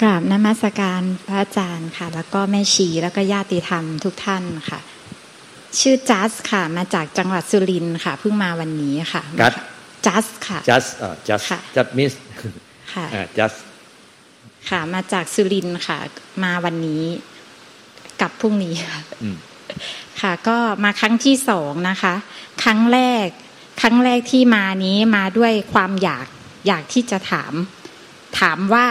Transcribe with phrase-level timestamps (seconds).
[0.00, 4.80] กราบนมัสการพระอาจารย์ค่ะ แล้วก็แม่ชีแล้วก็ญาติธรรมทุกท่านค่ะ
[5.80, 9.54] ชื่อจัสค่ะ มาจากจังหวัดสุรินทร์ค่ะเพิ่งมาวันนี้ค่ะกัด
[10.06, 11.40] จัสค่ะจัสอ่าจัส
[11.76, 12.12] จัสมิส
[12.92, 13.06] ค่ะ
[13.38, 13.52] จัส
[14.68, 15.98] ค่ะ มาจากสุรินทร์ค่ะ
[16.42, 17.02] มาวันนี้
[18.20, 19.00] กลับพรุ่งนี้ค่ะ
[20.20, 22.14] ค่ะ ก็มาครั้งที่สองนะคะ
[22.62, 23.26] ครั้งแรก
[23.80, 26.26] ครั้งแรกที่มานี้มาด้วยความอยาก
[26.66, 27.52] อยากที่จะถาม
[28.40, 28.86] ถามว่า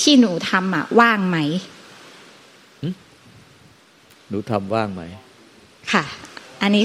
[0.00, 1.38] ที่หนูทำอะ ว่างไหม
[4.28, 5.02] หนูทำว่างไหม
[5.92, 6.04] ค่ะ
[6.62, 6.84] อันนี้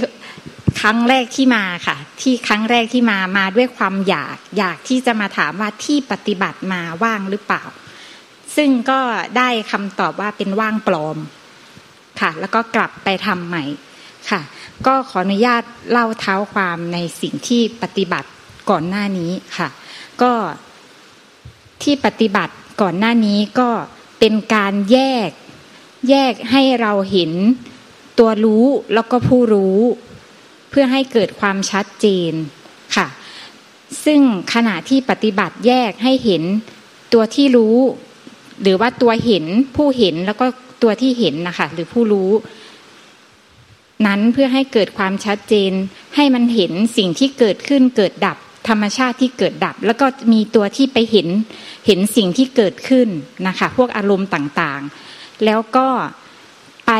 [0.81, 7.63] ครั้งแรกที่มาค่ะ ที่ครั้งแรกที่มามาด้วยความอยาก อยากที่จะมาถามว่าที่ปฏิบัติมาว่างหรือเปล่า
[8.55, 8.99] ซึ่งก็
[9.37, 11.17] ได้คำตอบว่าเป็นว่างปลอม
[12.21, 13.63] ค่ะ แล้วก็กลับไปทำใหม่
[14.29, 14.41] ค่ะ
[14.87, 18.29] ก็ขออนุญาตเล่าเท้าความในสิ่งที่ปฏิบัติ
[18.69, 19.69] ก่อนหน้านี้ค่ะ
[20.21, 20.31] ก็
[21.83, 23.69] ที่ปฏิบัติ ก่อนหน้านี้ก็
[24.19, 24.97] เป็นการแย
[25.27, 25.29] ก
[26.09, 27.31] แยกให้เราเห็น
[28.19, 29.79] ตัวรู้แล้วก็ผู้รู้
[30.69, 32.33] เพื่อให้เกิดความชัดเจน
[32.95, 33.07] ค่ะ
[34.05, 34.21] ซึ่ง
[34.53, 36.43] ขณะที่ปฏิบัติแยกให้เห็น
[37.13, 37.77] ตัวที่รู้
[38.61, 40.45] หรือว่าตัวเห็นผู้เห็นแล้วก็
[40.83, 42.31] ตัวที่เห็นนะคะหรือผู้รู้
[44.05, 45.71] นั้นเพื่อให้เกิดความชัดเจน
[46.15, 51.27] ให้มันเห็นสิ่งที่เกิดขึ้นเกิดดับ ธรรมชาติที่เกิดดับ แล้วก็มีตัวที่ไปเห็น
[51.87, 53.07] เห็นสิ่งที่เกิดขึ้น
[53.47, 55.87] นะคะ พวกอารมณ์ต่างๆ แล้วก็
[56.87, 56.91] ไป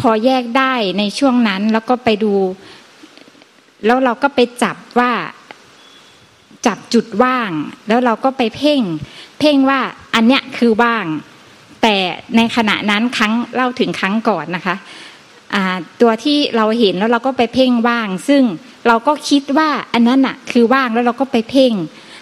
[0.00, 2.34] พอแยกได้ในช่วงนั้นแล้วก็ไปดู
[3.86, 5.12] แล้วเราก็ไปจับว่า
[6.66, 7.50] จับจุดว่าง
[7.88, 8.80] แล้วเราก็ไปเพ่ง
[9.40, 9.80] เพ่งว่า
[10.14, 11.06] อันเนี้ยคือว่าง
[11.82, 11.96] แต่
[12.36, 14.76] ในขณะนั้นครั้งเล่าถึงครั้งก่อนนะคะ
[16.00, 18.42] ตัวที่เราเห็นแล้วเราก็ไปเพ่งว่าง ซึ่ง
[18.86, 21.74] เราก็คิดว่าอันนั้นอะคือว่างแล้วเราก็ไปเพ่ง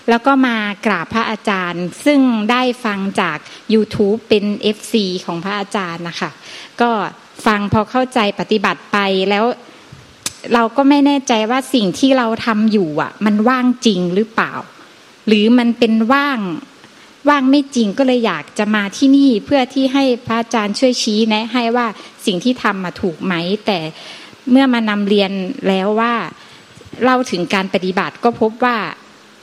[0.09, 2.21] แล้วก็มากราบพระอาจารย์ ซึ่ง
[2.51, 3.39] ได้ฟังจาก
[3.75, 4.45] YouTube เป็น
[4.77, 6.31] FC ของพระอาจารย์นะคะ
[6.81, 6.91] ก็
[7.47, 8.99] ฟังพอเข้าใจปฏิบัติไป
[9.31, 9.45] แล้ว
[10.55, 14.53] เราก็ไม่แน่ใจว่าสิ่งที่เราทำอยู่อะ มันว่างจริงหรือเปล่า
[15.27, 16.41] หรือมันเป็นว่าง
[17.29, 21.87] ว่างไม่จริงก็เลยอยากจะมาที่นี่เพื่อที่ให้พระอาจารย์ช่วยชี้แนะ ให้ว่า
[22.27, 23.35] สิ่งที่ทำมาถูกไหม
[23.67, 23.79] แต่
[24.51, 25.33] เมื่อมานำเรียน
[25.69, 26.15] แล้วว่า
[27.05, 28.79] เล่าถึงการปฏิบัติก็พบว่า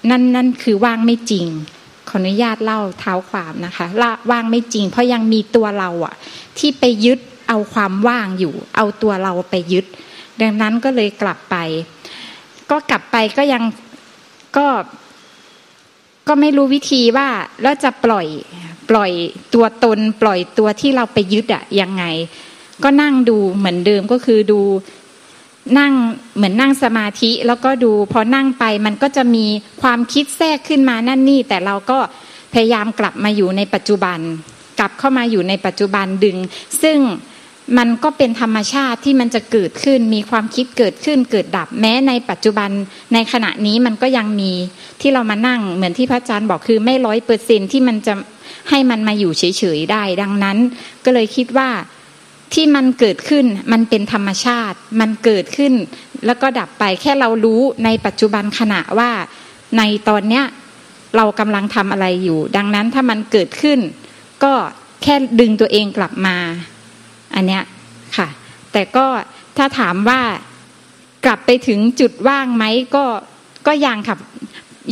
[0.10, 1.46] นั่นนั่นคือว่างไม่จริง
[2.10, 6.16] ขออนุญาตเล่าเท้าความนะคะละว่างไม่จริง เพราะยังมีตัวเราอะ
[6.58, 9.86] ที่ไปยึดเอาความว่างอยู่ เอาตัวเราไปยึด
[10.42, 11.56] ดังนั้นก็เลยกลับไป
[12.72, 13.64] ก็กลับไปก็ยัง
[14.58, 14.68] ก็
[16.28, 17.28] ก็ไม่รู้วิธีว่า
[17.62, 18.28] แล้วจะปล่อย
[18.90, 19.12] ปล่อย
[19.54, 22.04] ตัวตน ปล่อยตัวที่เราไปยึดอะยังไง
[22.84, 24.62] ก็นั่งดูเหมือนเดิมก็คือดู
[25.80, 25.94] นั่ง
[26.36, 29.46] เหมือนนั่งสมาธิแล้วก็ดูพอนั่งไปมันก็จะมี
[29.82, 32.00] ความคิดแทรกขึ้นมานั่นนี่ แต่เราก็
[32.54, 34.20] พยายามกลับมาอยู่ในปัจจุบัน
[34.80, 36.38] กลับเข้ามาอยู่ในปัจจุบันดึง
[36.84, 37.00] ซึ่ง
[37.78, 42.70] มันก็เป็นธรรมชาติที่มันจะเกิดขึ้น มีความคิดเกิดขึ้นเกิดดับ แม้ในปัจจุบัน
[43.14, 44.52] ในขณะนี้มันก็ยังมี
[45.02, 48.14] ที่เรามานั่งเหมือนที่พระอาจารย์บอกคือไม่ร้อยเปอร์เซ็นที่มันจะ
[48.70, 50.58] ให้มันมาอยู่เฉยๆได้ ดังนั้น
[51.06, 51.70] ก็เลยคิดว่า
[52.54, 55.74] ที่มันเกิดขึ้นมันเป็นธรรมชาติ มันเกิดขึ้น
[56.26, 59.12] แล้วก็ดับไปแค่เรารู้ในปัจจุบันขณะว่า
[59.78, 60.46] ในตอนเนี้ย
[61.16, 63.80] เรากำลังทำอะไรอยู่ ดังนั้นถ้ามันเกิดขึ้น
[64.44, 64.54] ก็
[65.04, 66.38] แค่ดึงตัวเองกลับมา
[67.36, 67.64] อันเนี้ย
[68.18, 68.28] ค่ะ
[68.72, 69.08] แต่ก็
[69.58, 70.22] ถ้าถามว่า
[71.26, 72.64] กลับไปถึงจุดว่างไหม
[72.96, 73.06] ก็
[73.68, 74.18] ก็ยังค่ะ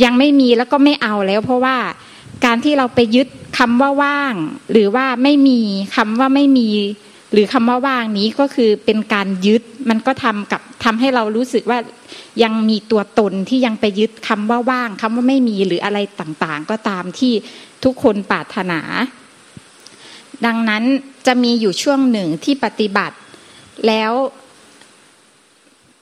[0.04, 1.76] ยังไม่มีแล้วก็ไม่เอาแล้ว เพราะว่า
[2.44, 3.28] การที่เราไปยึด
[3.58, 4.34] คำว่าว่าง
[4.72, 5.60] หรือว่าไม่มี
[5.96, 6.68] คำว่าไม่มี
[7.34, 11.78] หรือคำว่าว่างนี้ก็คือเป็นการยึดมันก็ทำกับทำให้เรารู้สึกว่า
[12.42, 17.32] ยังมีตัวตนที่ยังไปยึดคำว่าว่างคำว่าไม่มีหรืออะไรต่างๆ ก็ตามที่
[17.84, 18.80] ทุกคนปรารถนา
[20.46, 20.82] ดังนั้น
[21.26, 23.16] จะมีอยู่ช่วงหนึ่งที่ปฏิบัติ
[23.86, 24.12] แล้ว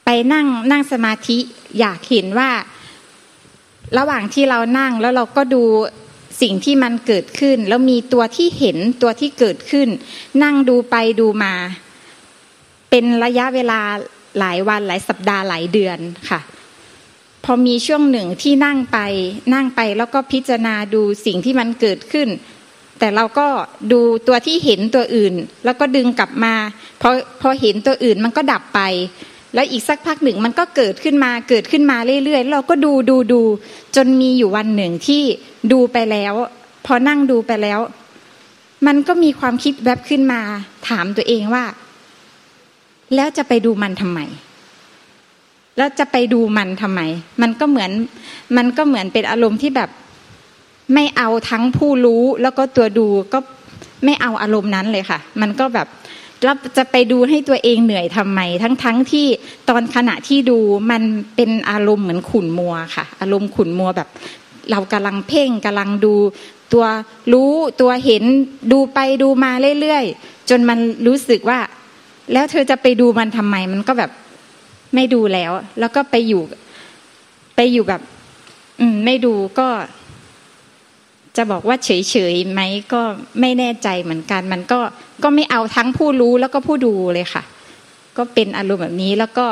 [0.05, 1.38] ไปนั่งนั่งสมาธิ
[1.81, 2.50] อยากเห็นว่า
[3.99, 5.62] ระหว่างที่เรานั่งแล้วเราก็ดู
[6.40, 9.88] สิ่งที่มันเกิดขึ้น แล้วมีตัวที่เห็นตัวที่เกิดขึ้น
[10.43, 11.55] นั่งดูไปดูมา
[12.90, 13.81] เป็นระยะเวลา
[14.38, 15.99] หลายวันหลายสัปดาห์หลายเดือน
[16.31, 16.40] ค่ะ
[17.44, 18.99] พอมีช่วงหนึ่งที่นั่งไป
[19.55, 22.29] นั่งไปแล้วก็พิจารณาดูสิ่งที่มันเกิดขึ้น
[22.99, 23.49] แต่เราก็
[23.93, 26.55] ดูตัวที่เห็นตัวอื่น แล้วก็ดึงกลับมา
[27.02, 28.81] พอพอเห็นตัวอื่นมันก็ดับไป
[29.54, 33.40] แล้วอีกสักพักหนึ่งมันก็เกิดขึ้นมาเกิดขึ้นมาเรื่อยๆ เราก็ดูดูดู
[33.96, 35.22] จนมีอยู่วันหนึ่งที่
[35.72, 36.34] ดูไปแล้ว
[36.87, 37.81] พอนั่งดูไปแล้ว
[38.87, 40.40] มันก็มีความคิดแวบขึ้นมา
[40.88, 41.64] ถามตัวเองว่า
[43.14, 44.20] แล้วจะไปดูมันทำไม
[45.76, 47.00] แล้วจะไปดูมันทำไม
[47.43, 47.90] มันก็เหมือน
[48.56, 49.90] มันก็เหมือนเป็นอารมณ์ที่แบบ
[50.94, 53.38] ไม่เอาทั้งผู้รู้แล้วก็ตัวดูก็
[54.04, 55.88] ไม่เอาอารมณ์นั้นเลยค่ะ มันก็แบบ
[56.44, 59.27] แล้วจะไปดูให้ตัวเองเหนื่อยทำไม ทั้งทั้งที่
[59.69, 60.59] ตอนขณะที่ดู
[60.91, 61.03] มัน
[61.37, 64.09] เป็นอารมณ์เหมือนขุนมัวค่ะ อารมณ์ขุนมัวแบบ
[64.71, 66.15] เรากำลังเพ่งกำลังดู
[66.73, 66.85] ตัว
[67.33, 68.23] รู้ตัวเห็น
[68.73, 71.59] ดูไปดูมาเรื่อยๆ จนมันรู้สึกว่า
[72.33, 74.11] แล้วเธอจะไปดูมันทำไม มันก็แบบ
[74.95, 76.43] ไม่ดูแล้ว แล้วก็ไปอยู่
[77.56, 78.03] ไปอยู่แบบ
[78.81, 79.69] อืมไม่ดูก็
[81.37, 82.61] จะบอกว่าเฉยๆไหม
[82.93, 83.02] ก็
[83.40, 84.81] ไม่แน่ใจเหมือนกัน มันก็
[85.23, 87.43] ก็ไม่เอาทั้งผู้รู้แล้วก็ผู้ดูเลยค่ะ
[88.17, 89.46] ก็เป็นอารมณ์แบบนี้แล้วก็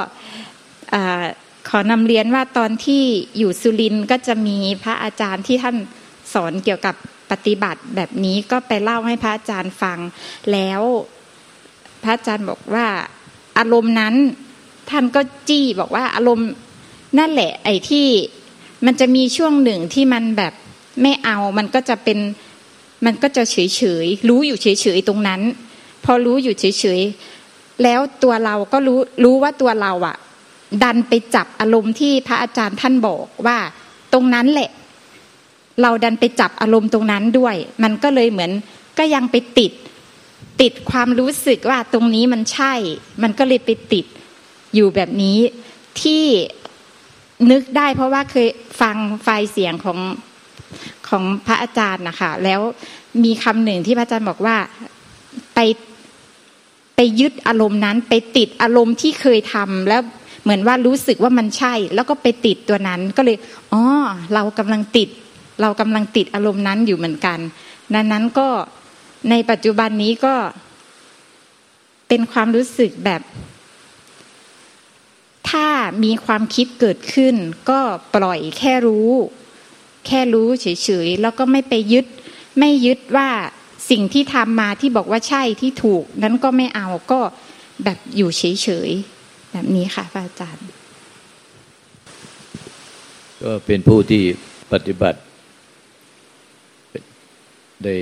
[1.69, 3.03] ขอนำเรียนว่าตอนที่
[3.38, 5.77] อยู่สุรินก็จะมีพระอาจารย์ที่ท่าน
[6.32, 6.94] สอนเกี่ยวกับ
[7.31, 9.99] ปฏิบัติแบบนี้ก็ไปเล่าให้พระอาจารย์ฟัง
[10.53, 10.81] แล้ว
[12.03, 12.87] พระอาจารย์บอกว่า
[13.59, 14.15] อารมณ์นั้น
[14.91, 16.49] ท่านก็จี้บอกว่าอารมณ์
[17.19, 18.06] นั่นแหละ ไอ้ที่
[18.85, 20.55] มันจะมีช่วงหนึ่งที่มันแบบ
[21.03, 22.19] ไม่เอามันก็จะเป็น
[23.07, 25.41] มันก็จะเฉยเฉยรู้อยู่เฉยเฉยตรงนั้น
[26.05, 27.01] พอรู้อยู่เฉยเฉย
[27.83, 30.17] แล้วตัวเราก็รู้รู้ว่าตัวเราอะ
[30.83, 33.59] ดันไปจับอารมณ์ที่พระอาจารย์ท่านบอกว่า
[34.13, 34.71] ตรงนั้นแหละ
[35.83, 38.51] เราดันไปจับอารมณ์ตรงนั้นด้วย มันก็เลยเหมือน
[38.99, 39.73] ก็ยังไปติด
[40.61, 42.75] ติดความรู้สึกว่าตรงนี้มันใช่
[43.23, 44.07] มันก็เลยไปติด
[44.75, 45.39] อยู่แบบนี้
[46.03, 46.25] ที่
[47.51, 48.49] นึกได้เพราะว่าเคย
[48.81, 49.99] ฟังไฟเสียงของ
[51.11, 52.61] ของพระอาจารย์นะคะแล้ว
[53.25, 54.57] มีคำหนึ่งที่พระอาจารย์บอกว่า
[55.55, 55.59] ไป
[56.97, 60.03] ไปยึดอารมณ์นั้น ไปติดอารมณ์ที่เคยทำแล้ว
[60.43, 63.37] เหมือนว่ารู้สึกว่ามันใช่ แล้วก็ไปติดตัวนั้นก็เลย
[63.73, 63.83] อ๋อ
[64.35, 65.09] เรากำลังติด
[65.61, 67.39] เรากำลังติดอารมณ์นั้นอยู่เหมือนกัน
[67.95, 68.49] ดังนั้นก็
[69.31, 70.35] ในปัจจุบันนี้ก็
[72.09, 73.23] เป็นความรู้สึกแบบ
[75.51, 75.69] ถ้า
[76.05, 77.35] มีความคิดเกิดขึ้น
[77.71, 77.81] ก็
[78.15, 79.11] ปล่อยแค่รู้
[80.06, 82.06] แค่รู้เฉยๆแล้วก็ไม่ไปยึด
[82.58, 83.29] ไม่ยึดว่า
[83.91, 87.20] สิ่งที่ทำมาที่บอกว่าใช่ที่ถูก นั้นก็ไม่เอาก็
[87.85, 90.67] แบบอยู่เฉยๆแบบนี้ค่ะพระอาจารย์
[93.43, 94.23] ก็เป็นผู้ที่
[94.73, 95.20] ปฏิบัติ
[97.85, 97.97] ได้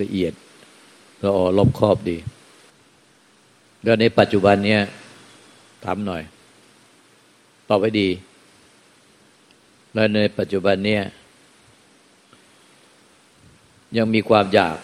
[0.00, 0.32] ละเอียด
[1.22, 2.16] ละออรอบครอบดี
[3.84, 4.80] แล้วในปัจจุบันเนี้ย
[5.84, 6.22] ถามหน่อย
[7.68, 8.08] ตอบไว้ดี
[9.94, 11.04] และในปัจจุบันเนี่ย
[13.98, 14.76] ยังมีความอยาก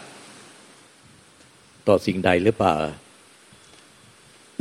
[1.88, 2.74] ต่อสิ่งใดหรือเปล่า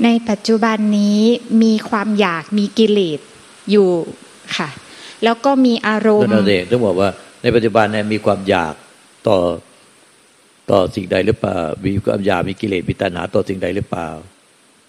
[0.03, 1.21] ในปัจจุบันนี้
[1.63, 3.19] มีความอยากมีกิเลส
[3.71, 3.89] อยู่
[4.57, 4.69] ค่ะ
[5.23, 7.09] แล้วก็มีอารมณ์นั่นเองต้องบอกว่า
[7.41, 8.73] ในปัจจุบันเนี่ยมีความอยาก
[9.27, 9.39] ต่อ
[10.71, 14.09] ต่อสิ่งใดหรือเปล่า มีความอยากมีกิเลสมีตัณหาต่อสิ่งใดหรือเปล่า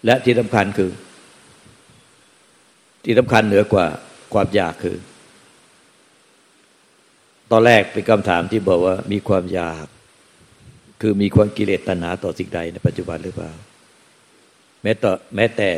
[0.04, 0.90] และที่สำคัญคือ
[3.04, 3.86] ที่สำคัญเหนือกว่า
[4.34, 4.96] ความอยากคือ
[7.52, 9.86] ตอนแรกเป็นคำถามที่บอกว่ามีความอยาก
[11.00, 13.52] คือมีความกิเลสตัณหาต่อสิ่งใดในปัจจุบันหรือเปล่า
[14.82, 15.68] แม้แต่แม้แต่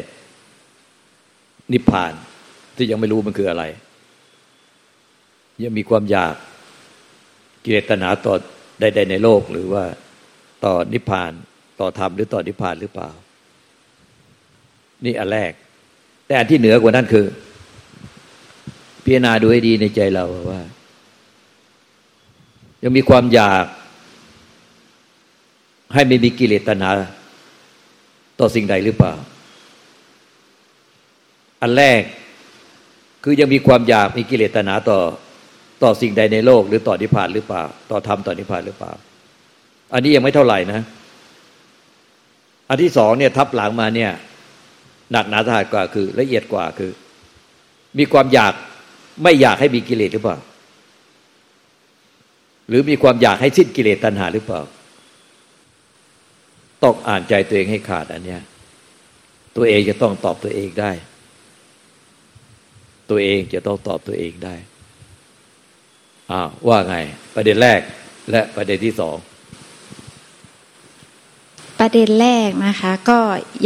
[1.72, 2.12] นิพพาน
[2.76, 3.64] ที่ยังไม่รู้มันคืออะไร
[5.62, 6.34] ยังมีความอยาก
[7.64, 8.34] กิเลสตัณหาต่อ
[8.80, 9.84] ใดๆในโลกหรือว่า
[10.64, 11.32] ต่อนิพพาน
[11.80, 13.10] ต่อธรรมหรือต่อนิพพานหรือเปล่า
[15.04, 15.52] นี่อันแรก
[16.26, 17.26] แต่อันที่เหนือกว่านั้นคือ
[19.04, 20.60] พิจารณาดูให้ดีในใจเราว่า
[22.84, 23.64] ยังมีความอยาก
[25.94, 26.90] ให้ไม่มีกิเลสตัณหา
[28.40, 29.12] ต่อสิ่งใดหรือเปล่า
[31.62, 32.00] อันแรก
[33.24, 34.98] คือยังมีความอยากมีกิเลสตัณหาต่อ
[35.82, 38.92] ต่อสิ่งใดในโลก หรือต่อนิพพานหรือเปล่า ต่อธรรมต่อนิพพานหรือเปล่า
[39.92, 40.80] อันนี้ยังไม่เท่าไหร่นะ
[42.68, 44.12] อันที่สองเนี่ยทับหลังมาเนี่ย
[45.12, 46.90] หนักหนาสาหัสกว่าคือ ละเอียดกว่าคือ
[47.98, 48.52] มีความอยาก
[49.22, 50.38] ไม่อยากให้มีกิเลสหรือเปล่า
[52.68, 54.60] หรือมีความอยากให้สิ้นกิเลสตัณหาหรือเปล่า
[56.82, 58.42] ต้องอ่านใจตัวเองให้ขาดอันเนี้ย
[59.56, 60.92] ตัวเองจะต้องตอบตัวเองได้
[63.10, 64.54] ตัวเองจะต้องตอบตัวเองได้
[66.30, 66.96] อ้าวว่าไง
[67.34, 67.80] ประเด็นแรก
[68.30, 69.16] และประเด็นที่สอง
[71.78, 73.18] ประเด็นแรกนะคะ ก็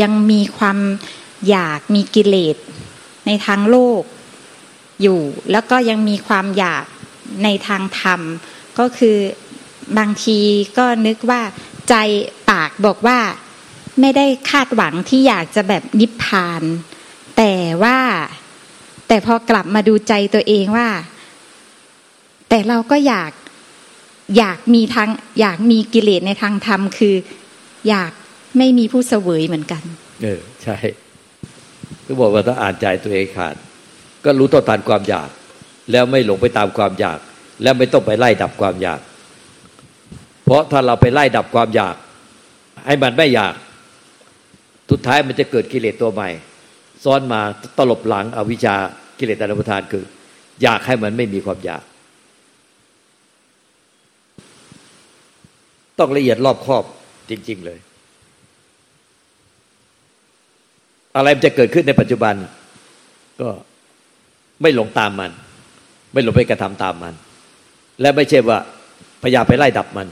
[0.02, 0.78] ยังมีความ
[1.48, 2.56] อยากมีกิเลส
[3.26, 4.02] ในทางโลก
[5.02, 5.20] อยู่
[5.52, 6.84] แล้วก็ยังมีความอยาก
[7.44, 8.20] ในทางธรรม
[8.78, 9.18] ก็คือ
[9.98, 10.38] บางที
[10.78, 11.42] ก็นึกว่า
[11.88, 11.94] ใจ
[12.50, 13.18] ปากบอกว่า
[14.00, 16.62] ไม่ได้คาดหวังที่อยากจะแบบนิพพาน
[17.36, 17.98] แต่ว่า
[19.08, 20.88] แต่พอกลับมาดูใจตัวเองว่า
[22.48, 23.32] แต่เราก็อยาก
[24.38, 25.08] อยากมีทาง
[25.40, 27.14] อยากมีกิเลสในทางธรรมคือ
[27.88, 28.12] อยาก
[28.58, 29.82] ไม่มีผู้เสวยเหมือนกัน
[30.22, 30.76] เออใช่
[32.06, 33.54] ก็บอกว่าถ้าอ่านใจตัวเองขาด
[34.24, 35.30] ก็รู้ต่อตานความอยาก
[35.90, 37.18] แล้วไม่หลงไปตามความอยาก
[37.62, 39.00] และไม่ต้องไปไล่ดับความอยาก
[40.44, 41.94] เพราะถ้าเราไปไล่ดับความอยาก
[42.86, 43.54] ให้มันไม่อยาก
[44.90, 46.30] สุดท้ายมันจะเกิดกิเลสตัวใหม่
[47.04, 47.40] ซ้อนมา
[47.78, 48.74] ตลบหลังอวิชชา
[49.18, 50.04] กิเลสตนปทานคือ
[50.62, 51.82] อยากให้มันไม่มีความอยาก
[55.98, 56.84] ต้องละเอียดรอบคอบ
[57.30, 57.78] จริง ๆ เลย
[61.16, 62.34] อะไรมันจะเกิดขึ้นในปัจจุบัน
[63.40, 63.48] ก็
[64.62, 65.30] ไม่หลงตามมัน
[66.12, 67.14] ไม่หลงไปกระทำตามมัน
[68.00, 68.58] และไม่ใช่ว่า
[69.22, 70.08] พยายามไปไล่ดับมัน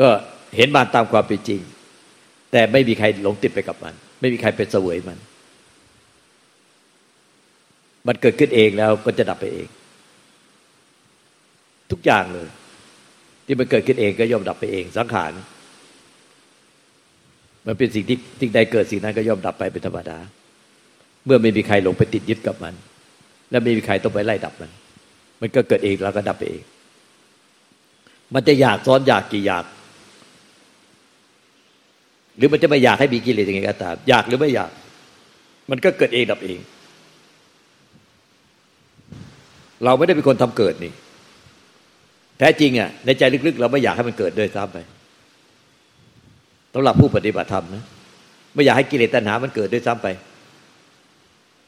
[0.00, 0.08] ก็
[0.56, 1.60] เห็นมันตามความเป็นจริง
[2.52, 5.18] แต่ไม่มีใครหลงติดไปกับมัน ไม่มีใครเป็นเสวยมัน
[8.06, 9.68] มันเกิดขึ้นเองแล้วก็จะดับไปเอง
[11.90, 12.48] ทุกอย่างเลย
[13.46, 15.32] ที่มันเกิดขึ้นเองก็ย่อมดับไปเอง สังขาร
[17.66, 20.18] มันเป็นสิ่งที่สิ่งใดเกิดสิ่งนั้นก็ย่อมดับไปเป็นธรรมดา
[21.24, 22.74] เมื่อไม่มีใครหลงไปติดยึดกับมัน
[23.50, 24.70] และไม่มีใครต้องไปไล่ดับมัน
[25.40, 26.62] มันก็เกิดเองแล้วก็ดับเอง
[28.34, 29.64] มันจะอยากซ้อนอยากกี่อยาก
[32.36, 34.70] หรือมันจะไม่อยากให้มีกิเลสยังไงก็ตามอยากหรือไม่อยาก
[35.70, 36.58] มันก็เกิดเองดับเอง
[39.84, 40.92] เราไม่ได้เป็นคนทำเกิดนี่
[42.38, 44.78] แท้จริงอะในใจลึกๆ เราไม่อยากให้มันเกิดด้วยซ้ำไป
[46.74, 47.84] สำหรับผู้ปฏิบัติธรรมนะ
[48.54, 50.08] ไม่อยากให้กิเลสตัณหามันเกิดด้วยซ้ำไป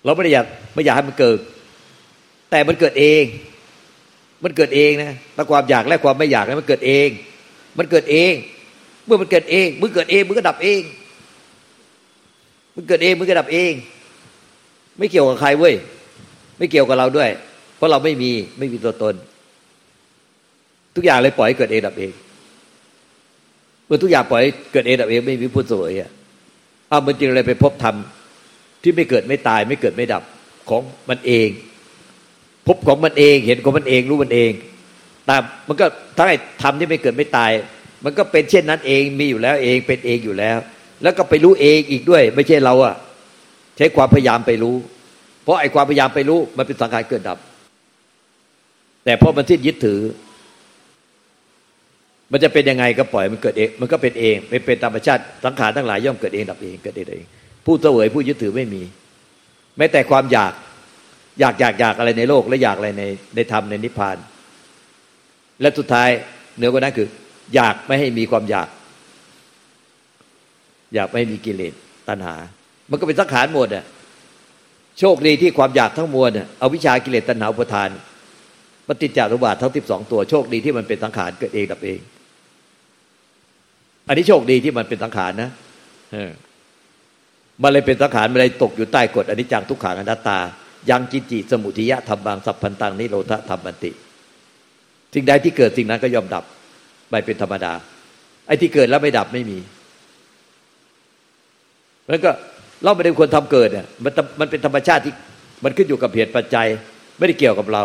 [0.04, 1.38] เราไม่ได้อยากไม่อยากให้มันเกิด
[2.50, 3.25] แต่มันเกิดเอง
[4.45, 7.09] มันเกิดเองนะแต่ความอยากและความไม่อยากนะมันเกิดเอง
[7.78, 8.35] มันเกิดเอง
[9.05, 10.83] เมื่อมันเกิดเองมึงเกิดเองมึงก็ดับเอง
[12.75, 13.73] มึงเกิดเองมึงก็ดับเอง
[14.99, 15.75] ไม่เกี่ยวกับใครเว้ย
[16.59, 17.31] ไม่เกี่ยวกับเราด้วย
[17.76, 19.14] เพราะเราไม่มีไม่มีตัวตน
[20.95, 22.12] ทุกอย่างเลยปล่อยให้เกิดเองดับเอง
[23.87, 26.11] เมื่อทุกอย่างปล่อยเกิดเองดับเองไม่มีผู้สวยอะ
[26.88, 27.97] เอามันจึงอะไรไปพบธรรม
[28.83, 30.23] ที่ไม่เกิดไม่ตายไม่เกิดไม่ดับ
[30.69, 31.49] ของมันเอง
[32.66, 34.52] พบของมันเองเห็นของมันเองรู้มันเอง
[35.28, 37.52] ตามมันก็ถ้าไอ้ธรรมที่ไม่เกิดไม่ตาย
[38.04, 40.58] มันก็เป็นเช่นนั้นเองมีอยู่แล้วเองเป็นเองอยู่แล้ว
[41.02, 42.94] แล้วก็ไปรู้เองอีกด้วย ไม่ใช่เราอะ
[43.76, 44.76] ใช้ความพยายามไปรู้
[45.42, 47.38] เพราะไอ้ความพยายามไปรู้มันเป็นสังขารเกิดดับ
[49.04, 50.00] แต่พอมันสิ้นยึดถือ
[52.32, 57.25] มันจะเป็นยังไงก็ปล่อยมันเกิดเองมันก็เป็นเองเป็นเป็นธรรมชาติสังขารทั้งหลายย่อมเกิดเองดับเองเกิดเอง
[57.66, 58.82] ผู้เสวยผู้ยึดถือไม่มี
[59.76, 60.52] แม้แต่ความอยาก
[61.40, 64.16] อยากอยากอยากอะไรในโลก และอยากอะไรในในธรรมในนิพพาน
[65.61, 66.09] และสุดท้าย
[66.57, 67.09] เหนือกว่านั้นคือ
[67.55, 68.69] อยากไม่ให้มีความอยาก
[70.95, 71.75] อยากไม่มีกิเลส
[72.09, 72.35] ตัณหา
[72.90, 73.85] มันก็เป็นสังขารหมดอะ
[74.99, 77.88] โชคดีที่ความอยากทั้งมวลเอาวิชากิเลสตัณหาอุปทาน
[78.87, 82.00] ปฏิจจารุบาททั้งสิบสองตัวโชคดีที่มันเป็นสังขารเกิดเองดับเอง
[84.09, 85.50] อันนี้โชคดีที่มันเป็นสังขารนะ
[87.62, 90.38] มันเลยเป็นสังขารมันเลยตกอยู่ใต้กฎอนิจจังทุกขังอนัตตา
[90.90, 93.90] ยังจิจิสมุทิยะธรรมบางสัพพันตังนิโรธธรรมบันติ
[95.14, 96.45] สิ่งใดที่เกิดสิ่งนั้นก็ยอมดับ
[97.11, 97.73] ไปเป็นธรรมดา
[98.47, 99.59] ไอ้ที่เกิดแล้วไม่ดับไม่มี
[102.09, 102.31] แล้วก็
[102.83, 105.14] เราไม่ได้ควรทำเกิดเนี่ยมันมันเป็นธรรมชาติที่
[105.64, 106.66] มันขึ้นอยู่กับเหตุปัจจัย
[107.19, 107.83] ไม่ได้เกี่ยวกับเรา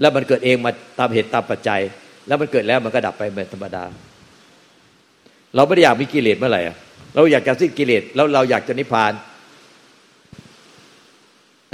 [0.00, 1.80] แล้วมันเกิดเองมาตามเหตุตามปัจจัย
[2.26, 3.84] แล้วมันเกิดแล้วมันก็ดับไปเป็นธรรมดา
[5.54, 6.62] เราไม่ได้อยากมีกิเลสเมื่อไหร่
[7.14, 9.12] เราอยากจะสิ้นกิเลสแล้วเราอยากจะนิพพาน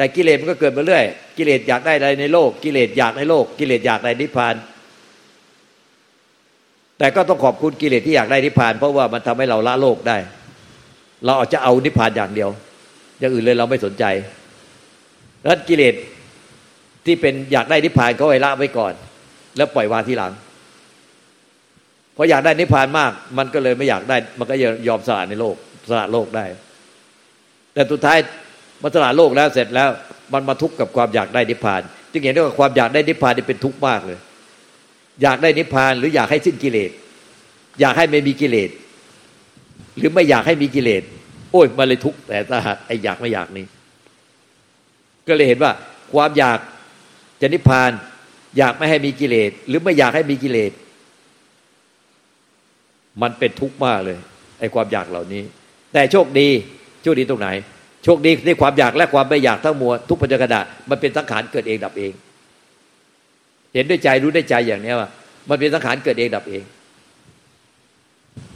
[0.01, 1.05] แต่กิเลสมันก็เกิดมาเรื่อย
[1.39, 4.55] กิเลสอยากได้อะไรในโลก กิเลสอยากในโลก กิเลสอยากได้นิพพาน
[6.99, 10.17] แต่ก็ต้องขอบคุณกิเลสที่อยากได้นิพพาน เพราะว่ามันทำให้เราละโลกได้
[11.25, 12.51] เราอาจจะเอานิพพานอย่างเดียว
[13.21, 14.05] อย่างอื่นเลยเราไม่สนใจ
[15.45, 15.95] แล้วกิเลส
[17.07, 18.93] ที่เป็นอยากได้นิพพานเขาไว้ละไว้ก่อน
[19.57, 20.33] แล้วปล่อยวางทีหลัง
[22.15, 24.55] เพออยากได้นิพพานมาก มันก็เลยไม่อยากได้ มันก็
[24.89, 25.57] ยอมสละในโลก
[25.89, 26.45] สละโลกได้
[27.75, 28.19] แต่สุดท้าย
[28.83, 29.89] มันสละโลกแล้วเสร็จแล้ว
[30.33, 31.83] มันมาทุกข์กับความอยากได้นิพพาน
[32.13, 34.19] จึงเห็นว่าความอยากได้นิพพานนี่เป็นทุกข์มากเลย
[35.23, 36.91] อยากได้นิพพานหรืออยากให้สิ้นกิเลส
[37.81, 38.71] อยากให้ไม่มีกิเลส
[39.97, 41.03] หรือไม่อยากให้มีกิเลส
[41.53, 43.67] โอ้ยมันเลยทุกข์แต่ถ้าไอ้อยากไม่อยากนี้
[45.29, 45.73] ก็เลยเห็นว่า
[46.13, 46.59] ความอยาก
[47.41, 47.91] จะนิพพาน
[48.59, 50.73] อยากไม่ให้มีกิเลส หรือไม่อยากให้มีกิเลส
[53.23, 54.19] มันเป็นทุกข์มากเลย
[54.59, 55.43] ไอ้ความอยากเหล่านี้
[55.93, 56.49] แต่โชคดี
[57.03, 57.49] โชคดีตรงไหน
[58.05, 62.13] โชคดีที่ความอยากและความไม่อยากทั้งมวลทุกปัจจุบันมันเป็นสังขารเกิดเองดับเอง
[63.75, 65.09] เห็นด้วยใจรู้ด้วยใจอย่างนี้ว่า
[65.49, 66.63] มันเป็นสังขารเกิดเองดับเอง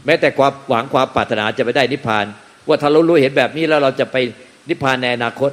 [0.07, 2.25] แม้แต่ความหวังความปรารถนาจะไปได้นิพพาน
[2.67, 4.17] ว่าถ้าเรารู้เห็นแบบนี้แล้วเราจะไป
[4.69, 5.51] นิพพานในอนาคต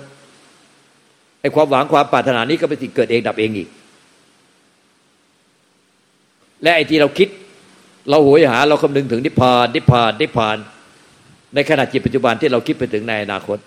[1.41, 3.69] ไอ้ความหวังความปรารถนานี้ก็เป็นสิ่งเกิดเองดับเองอีก
[6.63, 7.29] และไอ้ที่เราคิด
[8.09, 10.57] เราโหยหา เราคำนึงถึงนิพพานนิพพานนิพพาน
[11.55, 13.57] ในขณะจิตปัจจุบันที่เราคิดไปถึงในอนาคต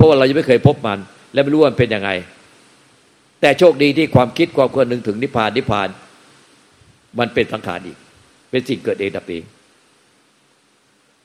[0.00, 0.98] เพราะว่าเรายังไม่เคยพบมัน
[1.32, 2.10] และไม่รู้ว่ามันเป็นยังไง
[3.40, 5.88] แต่โชคดีที่ความคิดความควรนึงถึงนิพพานนิพพาน
[7.18, 7.96] มันเป็นสังขารอีก
[8.50, 9.42] เป็นสิ่งเกิดเองดับเอง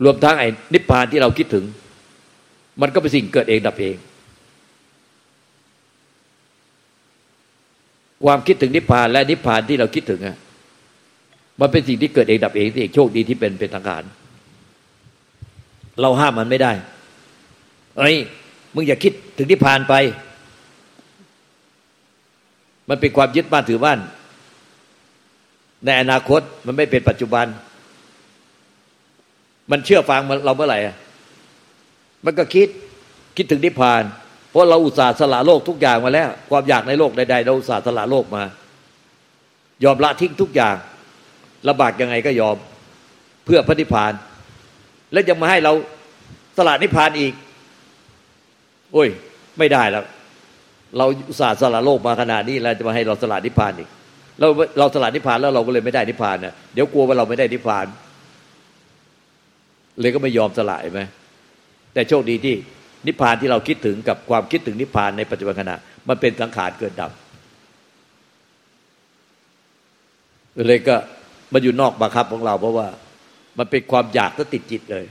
[0.03, 1.65] รวมทั้งไอ้นิพพานที่เราคิดถึง
[2.81, 3.95] มันก็เป็นสิ่งเกิดเองดับเอง
[8.25, 10.37] ความคิดถึงนิพพานและนิพพานที่เราคิดถึงอะ
[11.61, 14.03] มันเป็นสิ่งที่เกิดเองดับเองที่เองโชคดีที่เป็นเป็นทางการ
[16.01, 16.71] เราห้ามมันไม่ได้
[17.99, 18.17] เอ้ย
[18.75, 19.93] มึงอย่าคิดถึงนิพพานไป
[22.89, 23.99] มันเป็นความยึดบ้านถือบ้าน
[25.85, 27.45] ในอนาคตมันไม่เป็นปัจจุบัน
[29.71, 30.79] มันเชื่อฟังมันเราเมื่อไหร่
[32.25, 32.67] มันก็คิด
[33.37, 34.03] คิดถึงนิพพาน
[34.49, 38.43] เพราะเราอุตส่าห์สละโลกทุกอย่างมาแล้ว ความอยากในโลกใดๆเราอุตส่าห์สละโลกมา
[39.83, 40.75] ยอมละทิ้งทุกอย่าง
[41.67, 42.57] ลำบากยังไงก็ยอม
[43.45, 44.13] เพื่อพระนิพพาน
[45.11, 45.73] แล้วยังมาให้เรา
[46.57, 47.33] สละนิพพานอีก
[48.95, 49.09] โอ้ย
[49.59, 50.03] ไม่ได้แล้ว
[50.97, 51.05] เรา
[51.39, 53.89] ศาสตร์สละโลกมาขนาดนี้แล้วจะมาให้เราสละนิพพานอีก
[54.39, 54.47] เรา
[54.79, 57.85] เราสละนิพพานแล้วเราก็เลยไม่ได้นิพพานเน่ยเดี๋ยวกลัวว่าเราไม่ได้นิพพาน
[59.99, 61.01] เลยก็ไม่ยอมสละไหม
[61.93, 62.55] แต่โชคดีที่
[63.07, 65.75] นิพพานที่เราคิดถึงกับความคิดถึงนิพพานในปัจจุบันขณะ
[66.09, 67.11] มันเป็นสังขารเกิดดับ
[70.67, 70.95] เลยก็
[71.53, 72.87] มันอยู่นอกบังคับของเรา เพราะว่า
[73.57, 75.05] มันเป็นความอยากก็ติดจิตเลย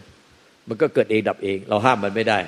[0.68, 2.38] มันก็เกิดเองดับเอง เราห้ามมันไม่ได้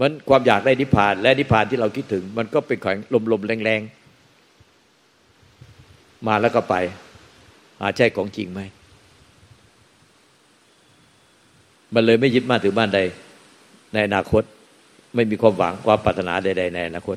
[0.00, 2.96] มันความอยากได้นิพพาน และนิพพานที่เราคิดถึง มันก็เป็นของ
[3.32, 6.74] ลมๆแรงๆ มาแล้วก็ไป
[7.80, 8.60] อาใช่ของจริงไหม
[11.94, 13.00] มันเลยไม่ยึดมั่นถือมั่นใด
[13.92, 14.42] ในอนาคต
[15.14, 17.16] ไม่มีความหวังความปรารถนาใดๆในอนาคต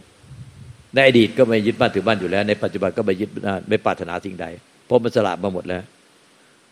[0.94, 3.30] ในอดีตก็ไม่ยึดมั่นถือมั่นอยู่แล้ว ในปัจจุบันก็ไม่ยึด
[3.70, 4.46] ไม่ปรารถนาสิ่งใด
[4.86, 5.84] เพราะมันสละมาหมดแล้ว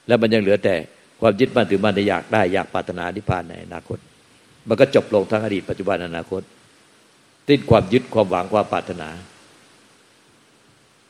[0.08, 0.76] แล้วมันยังเหลือแต่
[1.22, 4.00] ความยึดมั่นถือมั่นในอยากได้อยากปรารถนานิพพานในอนาคต
[4.68, 6.42] มันก็จบลงทั้งอดีตปัจจุบันอนาคต
[7.48, 9.10] ติ้นความยึดความหวังความปรารถนา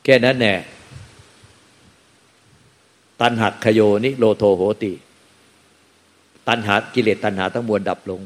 [0.04, 0.54] แค่นั้นแน่
[3.22, 4.94] ตันหักขโยนิโลโทโหติ
[6.48, 8.22] ตันหากิเลสตันหาทั้งมวลดับลง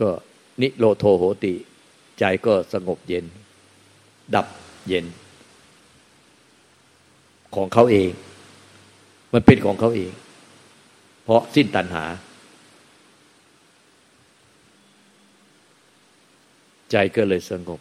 [0.00, 0.08] ก็
[0.60, 1.54] นิโลโทโหติ
[2.18, 3.24] ใจก็สงบเย็น
[4.34, 4.46] ดับ
[4.88, 5.04] เย็น
[7.54, 8.10] ของเขาเอง
[9.32, 10.12] มันเป็นของเขาเอง
[11.24, 12.04] เพราะสิ้นตัณหา
[16.90, 17.80] ใจก็เลยสงบ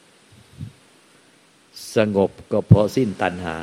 [1.97, 3.57] สงบก็เพราะสิ้นตัณหา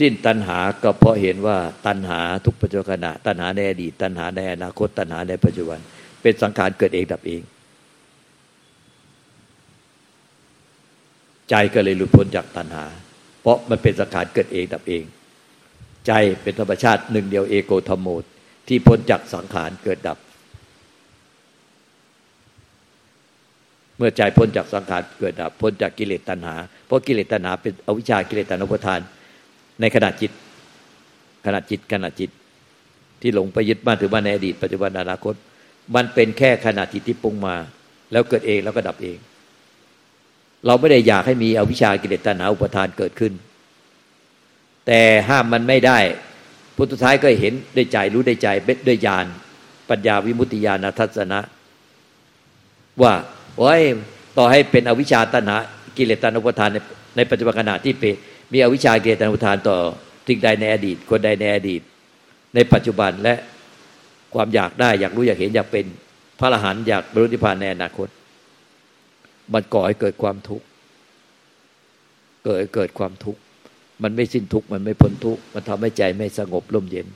[0.00, 5.78] สิ้นตัณหาก็เพราะเห็นว่าตัณหาทุกปัจจุบันตัณหาในอดีตตัณหาในอนาคต ตัณหาในปัจจุบัน
[6.22, 7.42] เป็นสังขารเกิดเองดับเอง
[11.50, 12.84] ใจก็เลยหลุดพ้นจากตัณหา
[13.40, 15.04] เพราะมันเป็นสังขารเกิดเองดับเอง
[16.06, 18.24] ใจเป็นธรรมชาติหนึ่งเดียวเอโกธรรมโมด
[18.68, 20.18] ที่พ้นจากสังขารเกิดดับ
[23.98, 26.54] เมื่อใจพ้นจากสังขารเกิดดับพ้นจากกิเลสตัณหา
[26.86, 29.00] เพราะกิเลสตัณหาเป็นอวิชชากิเลสตัณหาประทาน
[29.80, 30.32] ในขณะจิต
[31.46, 32.30] ขณะจิตขณะจิต
[33.20, 35.34] ที่หลงไปยึดบ้านถือบ้านในอดีตปัจจุบันอนาคต
[35.94, 37.56] มันเป็นแค่ขณะจิตที่ปรุงมา
[38.12, 39.18] แล้วเกิดเองแล้วก็ดับเอง
[40.66, 43.32] เราไม่ได้อยากให้มีอวิชากิเลสตัณหาอุปทานเกิดขึ้น
[44.86, 45.98] แต่ห้ามมันไม่ได้
[46.76, 49.26] พุทธท้ายก็เห็นได้ใจรู้ได้ใจเบ็ดด้วยญาณ
[49.88, 51.40] ปัญญาวิมุตติญาณทัศนะ
[53.02, 53.12] ว่า
[53.58, 53.80] โอ้ย
[54.38, 55.56] ต่อให้เป็นอวิชชาตัณหา
[55.96, 56.78] กิเลสตัณหาอุปทานใน
[57.16, 58.14] ในปัจจุบันขณะที่เป็น
[58.52, 59.78] มีอวิชชากิเลสตัณหาอุปทานต่อ
[60.28, 61.82] สิ่งใดในอดีต คนใดในอดีต
[62.54, 63.34] ในปัจจุบันและ
[64.34, 65.86] ความอยากได้อยากรู้อยากเห็นอยากเป็น
[66.38, 68.08] พระอรหันต์อยากบรรลุนิพพานในอนาคต
[69.52, 70.64] มันก่อให้เกิดความทุกข์
[72.44, 73.40] เกิดเกิดความทุกข์
[74.02, 77.06] มันไม่สิ้นทุกข์มันไม่พ้นทุกข์มันทำให้ใจไม่สงบร่มเย็น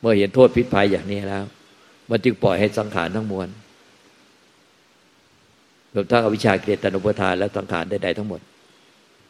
[0.00, 1.44] เมื่อเห็นโทษพิษภัยอย่างนี้แล้ว
[2.10, 3.48] มันจึงปล่อยให้สังขารทั้งมวล
[5.94, 8.40] รวมทั้งอวิชชาเกลียตนุปทานและสังขารใดๆทั้งหมด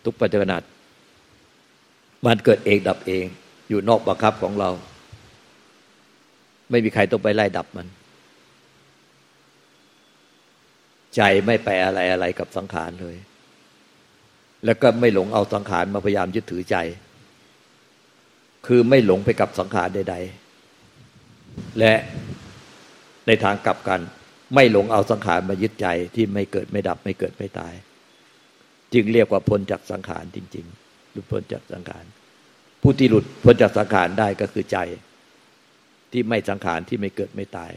[0.05, 0.63] ทุกปัจจุบัน
[2.27, 3.25] มันเกิดเองดับเอง
[3.69, 4.71] อยู่นอกบังคับของเรา
[6.71, 7.87] ไม่มีใครต้องไปไล่ดับมัน
[11.17, 13.17] ใจไม่ไปอะไรอะไรกับสังขารเลย
[14.65, 16.77] แล้วก็ไม่หลงเอาสังขารมาพยายามยึดถือใจ
[18.67, 20.17] คือไม่หลงไปกับสังขารใด
[20.97, 21.95] ๆ และ
[23.27, 24.01] ในทางกลับกัน
[24.55, 27.75] ไม่หลงเอาสังขารมายึดใจที่ไม่เกิดไม่ดับไม่เกิดไม่ตาย
[28.95, 32.05] จึงเรียกว่าพ้นจากสังขารจริง ๆหลุดพ้นจากสังขาร
[32.83, 34.79] ผู้ที่หลุดพ้นจากสังขารได้ก็คือใจ
[36.13, 37.73] ที่ไม่สังขารที่ไม่เกิดไม่ตาย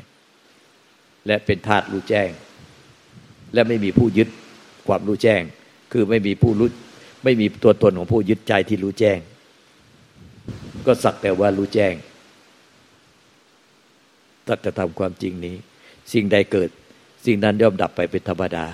[1.28, 2.30] และเป็นธาตุรู้แจ้ง
[3.54, 4.30] และไม่มีผู้ยึด
[4.88, 5.42] ความรู้แจ้ง
[5.94, 6.70] คือไม่มีผู้รู้
[7.24, 9.20] ไม่มีตัวตนของผู้ยึดใจที่รู้แจ้ง
[10.88, 11.94] ก็สักแต่ว่ารู้แจ้ง
[14.48, 15.56] ตัดจะทำความจริงนี้
[16.14, 16.70] สิ่งใดเกิด
[17.26, 18.66] สิ่งนั้นย่อมดับไปเป็นธรรมดา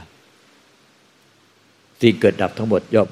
[2.01, 3.09] สิ่งเกิดดับทั้งหมดย่อม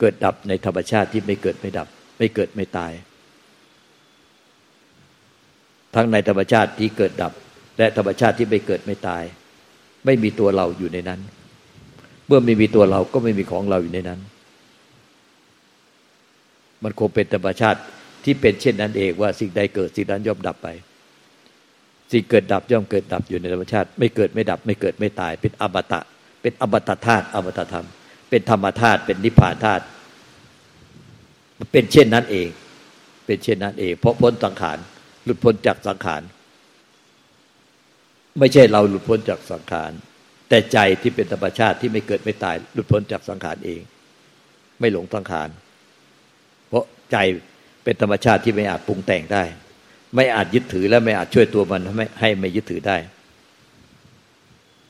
[0.00, 2.92] เกิดดับในธรรมชาติที่ไม่เกิดไม่ดับ ไม่เกิดไม่ตาย
[5.94, 7.32] ทั้งในธรรมชาติที่เกิดดับ
[7.78, 9.22] และธรรมชาติที่ไม่เกิดไม่ตาย
[10.04, 11.20] ไม่มีตัวเราอยู่ในนั้น
[12.26, 14.20] เมื่อไม่มีตัวเราก็ไม่มีของเราอยู่ในนั้น
[16.82, 17.80] มันคงเป็นธรรมชาติ
[18.24, 20.68] ที่เป็นเช่นนั้นเองว่าสิ่งใดเกิดสิ่งนั้นย่อมดับไป
[22.10, 26.00] สิ่งเกิดดับย่อมเกิดดับอยู่ในธรรมชาติ ไม่เกิดไม่ดับ ไม่เกิดไม่ตาย เป็นอมตะ
[26.42, 27.86] เป็นอมตะธาตุอมตะธรรม
[28.30, 29.84] เป็นธรรมธาตุเป็นนิพพานธาตุ
[31.72, 32.48] เป็นเช่นนั้นเอง
[33.26, 34.78] เป็นเช่นนั้นเอง เพราะพ้นสังขาร
[35.24, 36.22] หลุดพ้นจากสังขาร
[38.38, 39.92] ไม่ใช่เราหลุดพ้นจากสังขาร
[40.48, 43.80] แต่ใจที่เป็นธรรมชาติที่ไม่เกิดไม่ตาย หลุดพ้นจากสังขารเอง
[44.80, 45.48] ไม่หลงสังขาร
[46.68, 47.16] เพราะใจ
[47.84, 49.42] เป็นธรรมชาติที่ไม่อาจปรุงแต่งได้
[50.14, 52.96] ไม่อาจยึดถือและไม่อาจช่วยตัวมันให้ให้ไม่ยึดถือได้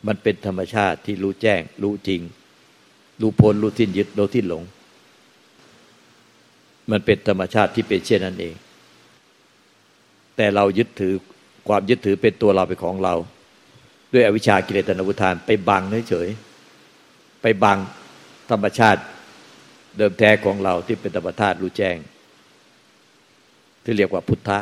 [0.06, 2.20] มันเป็นธรรมชาติที่รู้แจ้ง รู้จริง
[3.20, 4.62] รู้พ้นรู้ทิ้นยึดรู้ทิ้นหลง
[6.90, 8.54] มันเป็นธรรมชาติที่เป็นเช่นนั้นเอง
[10.37, 11.14] แต่เรายึดถือ
[11.68, 13.14] ความยึดถือเป็นตัวเราเป็นของเรา
[14.12, 16.28] ด้วยอวิชชากิเลสตนวุทานไปบังเฉย
[17.42, 17.78] ไปบัง
[18.50, 19.00] ธรรมชาติ
[19.96, 21.96] เดิมแท้ของเราที่เป็นธรรมธาตุรู้แจ้ง
[23.85, 24.59] ที่เรียกว่าพุทธะ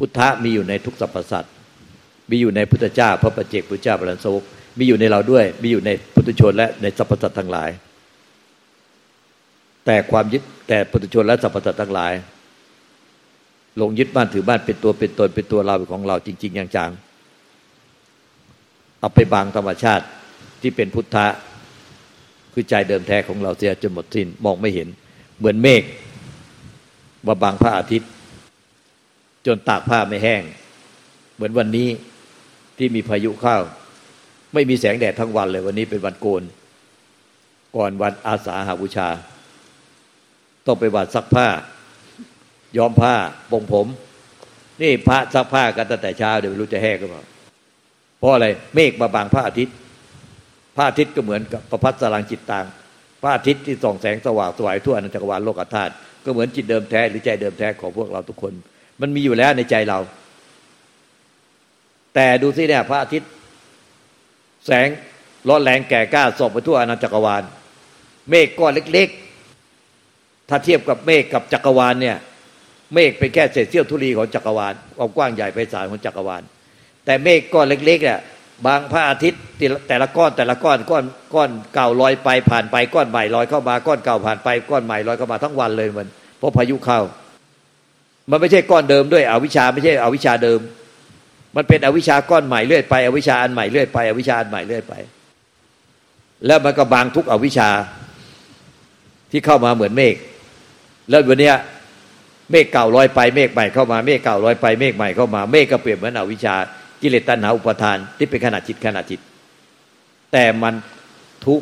[0.00, 1.52] พุทธะมีอยู่ในทุกสรรพสัตว์
[2.30, 4.42] มีอยู่ในพุทธเจ้า พระปัจเจกพุทธเจ้าบรันสก
[4.78, 7.70] มีอยู่ในเราด้วย มีอยู่ในพุทธชนและในสรรพสัตว์ทั้งหลาย
[9.86, 12.12] แต่ความยึดแต่พุทธชนและสรรพสัตว์ทั้งหลาย
[13.80, 16.90] ลงยึดบ้านถือบ้านเป็นตัวเป็นตนเป็นตัวเราของเราจริง ๆ อย่างจัง
[19.00, 20.04] เอาไปบางธรรมชาติ
[20.60, 21.26] ที่เป็นพุทธะ
[22.52, 24.88] คือใจเดิมแท้ของเราเสียจนหมดสิ้นมองไม่เห็น
[25.38, 25.82] เหมือนเมฆ
[27.26, 28.10] ว่าบางพระอาทิตย์
[29.46, 30.42] จนตากผ้าไม่แห้ง
[31.34, 31.88] เหมือนวันนี้
[32.78, 33.58] ที่มีพายุเข้า
[34.54, 36.42] ไม่มีแสงแดดทั้งวันเลย วันนี้เป็นวันโกน
[37.76, 39.08] ก่อนวันอาสาหาบูชา
[40.66, 41.48] ต้องไปวัดซักผ้า
[42.76, 43.14] ย้อมผ้า
[43.50, 43.86] ปงผม
[44.82, 47.22] นี่พระซักผ้ากันตั้งแต่เช้าเดี๋ยวไม่รู้จะแห้งหรือเปล่า
[48.18, 49.76] เพราะอะไรเมฆมาบางพระอาทิตย์
[50.76, 52.66] พระอาทิตย์ก็เหมือนกับประพัสสรังจิตต่าง
[53.22, 55.92] พระอาทิตย์ที่ส่องแสงสว่างสวายทั่วอนันตจักรวาลโลกธาตุ
[56.24, 58.52] ก็เหมือนจิตเดิมแท้หรือใจเดิมแท้ของพวกเราทุกคน
[59.00, 59.98] มันมีอยู่แล้วในใจเรา
[62.14, 63.30] แต่ดูสิเนี่ยพระอาทิตย์
[64.66, 64.88] แสง
[65.48, 67.42] ร้อนแรงแก่กล้าส่องไปทั่วอนันตจักรวาล
[68.30, 69.08] เมฆก้อนเล็ก
[69.78, 72.16] ๆ ถ้าเทียบกับเมฆกับจักรวาลเนี่ย
[72.94, 76.42] เมฆเป็นแค่เศษเสี้ยวธุลีของจักรวาลความกว้างใหญ่ไพศาลของจักรวาล
[77.04, 78.20] แต่เมฆก้อนเล็กๆเนี่ย
[78.66, 79.40] บางพระอาทิตย์
[79.88, 86.08] แต่ละก้อนแต่ละก้อนก้อนก้อนเก่าลอยไปผ่านไปก้อนใหม่ลอยเข้ามาก้อนเก่าผ่านไปก้อนใหม่ลอยเข้ามาทั้งวันเลยมัน
[86.38, 87.00] เพราะพายุเข้า
[88.30, 90.60] มันไม่ใช่ก้อนเดิมด้วยอวิชชาไม่ใช่อวิชชาเดิม
[91.56, 94.94] มันเป็นอวิชชาก้อนใหม่เรื่อยไป อวิชชาอันใหม่เรื่อยไปอวิชชาอันใหม่เรื่อยไป
[96.46, 97.70] แล้วมันก็บางทุกอวิชชา
[99.30, 100.14] ที่เข้ามาเหมือนเมฆ
[101.10, 101.52] แล้ววันนี้
[102.50, 106.54] เมฆเก่าลอยไปเมฆใหม่เข้ามาเมฆเก่าลอยไปเมฆใหม่เข้ามาเมฆก็เปลี่ยนเหมือนอวิชา
[107.00, 109.20] กิเลสตัณหาอุปทานที่เป็นขนาดจิตขนาดจิต
[110.32, 110.74] แต่มัน
[111.46, 111.60] ทุก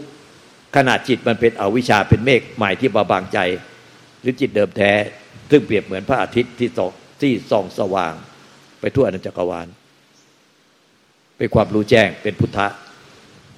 [0.76, 3.38] ขนาดจิตมันเป็นอวิชชาเป็นเมฆใหม่ที่บาบางใจ
[4.20, 4.92] หรือจิตเดิมแท้
[5.50, 8.14] ซึ่งเปรียบเหมือนพระอาทิตย์ที่ส่องที่ส่องสว่าง
[8.80, 9.66] ไปทั่วอนันตจักรวาล
[11.38, 12.66] เป็นความรู้แจ้งเป็นพุทธะ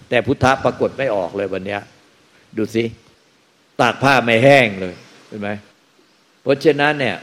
[0.09, 1.79] แต่พุทธะปรากฏไม่ออกเลยวันนี้
[2.57, 2.85] ดูสิ
[3.81, 4.94] ตากผ้าไม่แห้งเลย
[5.29, 5.48] เห็นไหม
[6.42, 7.16] เพราะฉะนั้นเนี่ย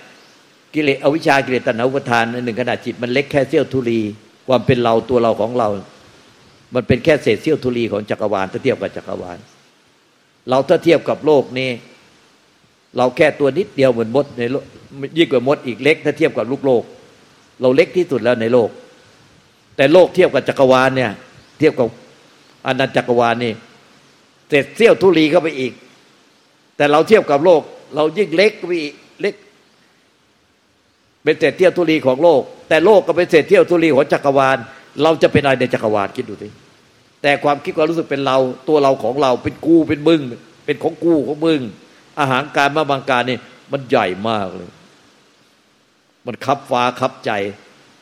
[0.73, 3.99] กิเลสอวิชากิเลสตัณหาอุปทานในหนึ่งขนาดจิตมันเล็กแค่เสี้ยวทุลี
[4.47, 5.69] ความเป็นเราตัวเราของเรา
[6.75, 9.38] มันเป็นแค่เศษเสี้ยวทุลีของจักรวาลถ้าเทียบกับจักรวาล
[10.49, 11.69] เราถ้าเทียบกับโลกนี้
[12.97, 14.63] เราแค่ตัวนิดเดียวเหมือนมดในโลก
[15.17, 16.84] ยิ่งกว่ามดอีกเล็กถ้าเทียบกับลูกโลก
[17.62, 18.69] เราเล็กที่สุดแล้วในโลก
[19.76, 21.12] แต่โลกเทียบกับจักรวาลเนี่ย
[21.60, 21.88] เทียบกับ
[22.65, 23.54] อนันตจักรวาลนี่
[24.50, 25.73] เศษเสี้ยวทุลีเข้าไปอีก
[26.78, 27.62] แต่เราเทียบกับโลก
[27.95, 29.36] เรายิ่งเล็กไปอีกเล็ก
[31.23, 34.58] เป็นเศษเสี้ยวทุลีของโลก แต่โลกก็เป็นเศษเที่ยวทุลีของจักรวาล
[35.04, 36.47] เราจะเป็นอะไรในจักรวาลคิดดูสิ
[37.21, 40.21] แต่ความคิดความรู้สึกเป็นเรา ตัวเราของเราเป็นกูเป็นมึง
[40.65, 41.62] เป็นของกูของมึง
[42.19, 43.38] อาหารการมาบางการนี่
[43.71, 44.69] มันใหญ่มากเลย
[46.25, 47.32] มันคับฟ้าคับใจ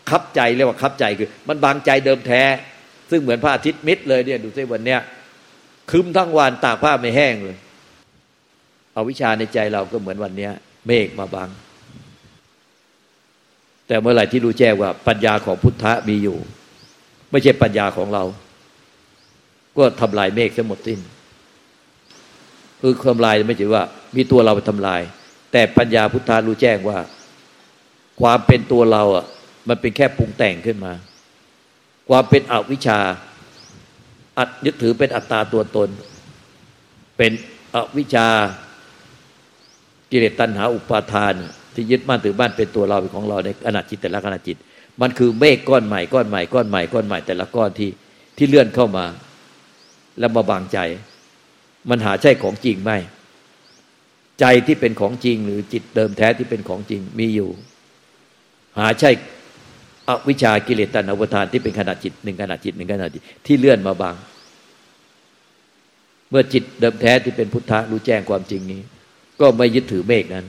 [0.10, 2.44] คับใจเรียกว่าคับใจคือ มันบางใจเดิมแท้
[3.12, 5.00] ซึ่งเหมือนพระอาทิตย์มิดเลยเนี่ยดูสิวันเนี้ย
[5.92, 7.58] คืมทั้งวันตากผ้าไม่แห้งเลย
[8.94, 10.52] เอาวิชาในใจเราก็เหมือนวันเนี้ย
[10.88, 11.50] เมฆมาบัง
[13.88, 16.38] แต่เมื่อไหร่ที่รู้แจ้งว่าปัญญาของพุทธะมีอยู่
[17.32, 18.24] ไม่ใช่ปัญญาของเรา
[19.78, 21.00] ก็ทำลายเมฆทั้งหมดสิ้น
[22.82, 23.84] คือทำลายไม่ใช่ว่า
[24.16, 25.02] มีตัวเราไปทำลาย
[25.52, 26.98] แต่ปัญญาพุทธะรู้แจ้งว่า
[28.22, 29.26] ความเป็นตัวเราอะ
[29.68, 30.94] มันเป็นแค่ปรุงแต่งขึ้นมา
[32.10, 33.00] ความเป็นอวิชชา
[34.38, 35.90] อัดยึดถือเป็นอัตตาตัวตน
[37.18, 37.32] เป็น
[37.76, 38.28] อวิชชา
[40.12, 41.34] กิเลสตัณหาอุปาทาน
[41.74, 44.58] ที่ยึดมั่นถือบ้านเป็นตัวเราเป็นของเราในขณะจิตแต่ละขณะจิต
[45.02, 47.90] มันคือเมฆก้อนใหม่ก้อนใหม่ก้อนใหม่ก้อนใหม่แต่ละก้อนที่
[48.38, 49.06] ที่เลื่อนเข้ามา
[50.20, 50.78] แล้วมาบางใจ
[51.90, 52.92] มันหาใช่ของจริงไหม
[54.40, 57.50] ใจที่เป็นของจริง หรือจิตเดิมแท้ที่เป็นของจริงมีอยู่
[58.80, 59.12] หาใช่
[60.08, 64.16] อวิชากิเลสตัณหาอุปทานที่เป็นขณะจิตหนึ่งขณะจิตหนึ่งขณะจิตที่เลื่อนมาบาง
[66.30, 68.82] เมื่อจิตเดิมแท้ที่เป็นพุทธะรู้แจ้งความจริงนี้
[69.40, 70.46] ก็ไม่ยึดถือเมฆนั้น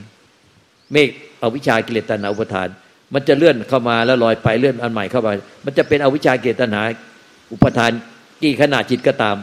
[0.91, 1.09] เมฆ
[1.41, 2.67] อวิชากิเลสตัณหาอุปทาน
[3.13, 5.31] มันจะเลื่อนเข้ามาแล้วลอยไปเลื่อนอันใหม่เข้ามา
[5.65, 6.81] มันจะเป็นอวิชากิเลสตัณหา
[7.53, 7.91] อุปทาน
[8.43, 9.35] กี่ขณะจิตก็ตาม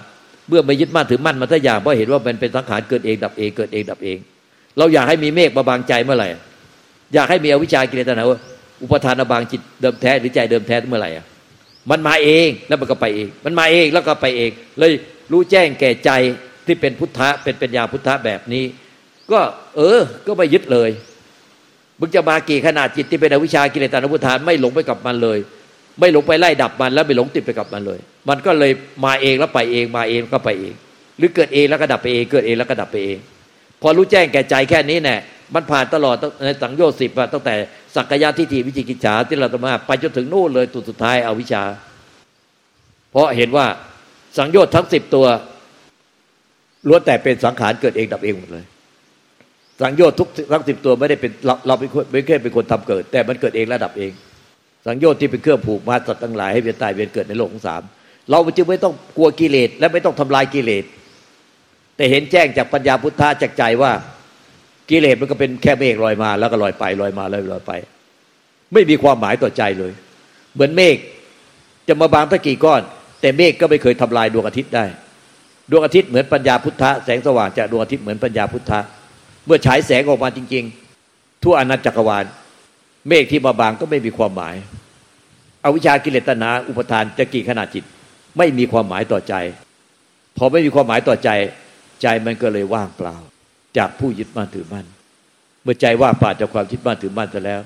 [0.48, 4.18] เมื่อไม่ยึดมั่นถือมั่นมันทุกอย่างเพราะเห็นว่ามันเป็นสังขารเกิดเองดับเองเกิดเองดับเอง
[4.78, 6.28] เราอยากให้มีเมฆมาบางใจเมื่อไหร่
[7.14, 8.24] อยากให้มีอวิชากิเลสตัณหา
[8.82, 11.26] อุปทานบางจิตเดิมแท้หรือใจเดิมแท้เมื่อไหร่อะ
[11.90, 14.92] มันมาเองแล้วมันก็ไปเอง มันมาเองแล้วก็ไปเอง เลย
[15.32, 16.10] รู้แจ้งแก่ใจ
[16.66, 18.64] ที่เป็นพุทธะเป็นปัญญาพุทธะแบบนี้
[19.32, 19.40] ก็
[19.76, 20.90] เออ ก็ไม่ยึดเลย
[22.00, 25.38] มึงจะมากี่ขนาดจิตที่เป็นอวิชากิเลสตานุพุทานไม่หลงไปกับมันเลย
[25.98, 28.72] ไม่หลงไปไล่ดับมัน แล้วไม่หลงติดไปกับมันเลย มันก็เลย
[29.04, 30.74] มาเองแล้วไปเองมาเองก็ไปเอง
[31.18, 33.18] หรือเกิดเองแล้วก็ดับไปเองเกิดเองแล้วก็ดับไปเอง
[33.82, 35.16] พอรู้แจ้งแก่ใจแค่นี้แน่
[35.54, 37.54] มันผ่านตลอดในสังโยชน์สิบตั้งแต่
[37.94, 41.62] สักยะทิฏฐิวิจิกิจฉาที่เราตมาไปจนถึงนู่นเลยตัวสุดท้ายเอาวิชา
[43.10, 43.66] เพราะเห็นว่า
[44.38, 45.26] สังโยชน์ทั้งสิบตัว
[46.88, 48.64] ล้วนแต่เป็นสังขารเกิดเองดับเองหมดเลย
[49.82, 54.12] สังโยชน์ทุกทั้งสิบตัวไม่ได้เป็นเราเราเป็นคนไม่แค่เป็นคนทำเกิด แต่มันเกิดเองระดับเอง
[54.86, 57.82] สังโยชน์ที่เป็นเครื่องผูกมาสัตว์ทั้งหลายให้เวียนตายเวียนเกิดในโลกของสาม
[58.30, 60.84] เราจึงไม่ต้องกลัวกิเลสและไม่ต้องทำลายกิเลส
[61.96, 63.92] แต่เห็นแจ้งจากปัญญาพุทธะจากใจว่า
[64.90, 67.72] กิเลสมันก็เป็นแค่เมฆลอยมา แล้วก็ลอยไปลอยมาลอยลอยไป
[68.72, 69.92] ไม่มีความหมายต่อใจเลย
[70.54, 70.96] เหมือนเมฆ
[71.88, 72.82] จะมาบางตะกี่ก้อน
[73.20, 74.84] แต่เมฆก็ไม่เคยทำลายดวงอาทิตย์ได้
[75.70, 78.80] ดวงอาทิตย์เหมือนปัญญาพุทธะแสงสว่างจากดวงอาทิตย์เหมือนปัญญาพุทธะ
[79.46, 80.64] เมื่อฉายแสงออกมาจริง
[81.04, 82.24] ๆ ทั่วอนันตจักรวาล
[83.08, 84.54] เมฆที่มาบางก็ไม่มีความหมาย
[85.64, 87.84] อาวิชากิเลสตนา อุปทานจะกี่ขนาดจิต
[88.38, 89.34] ไม่มีความหมายต่อใจ
[90.36, 91.30] พอไม่มีความหมายต่อใจ
[92.02, 93.16] ใจมันก็เลยว่างเปล่า
[93.78, 94.86] จากผู้ยึดมั่นถือมั่น
[95.62, 97.60] เมื่อใจว่างเปล่าจากความยึดมั่นถือมั่นจะแล้ว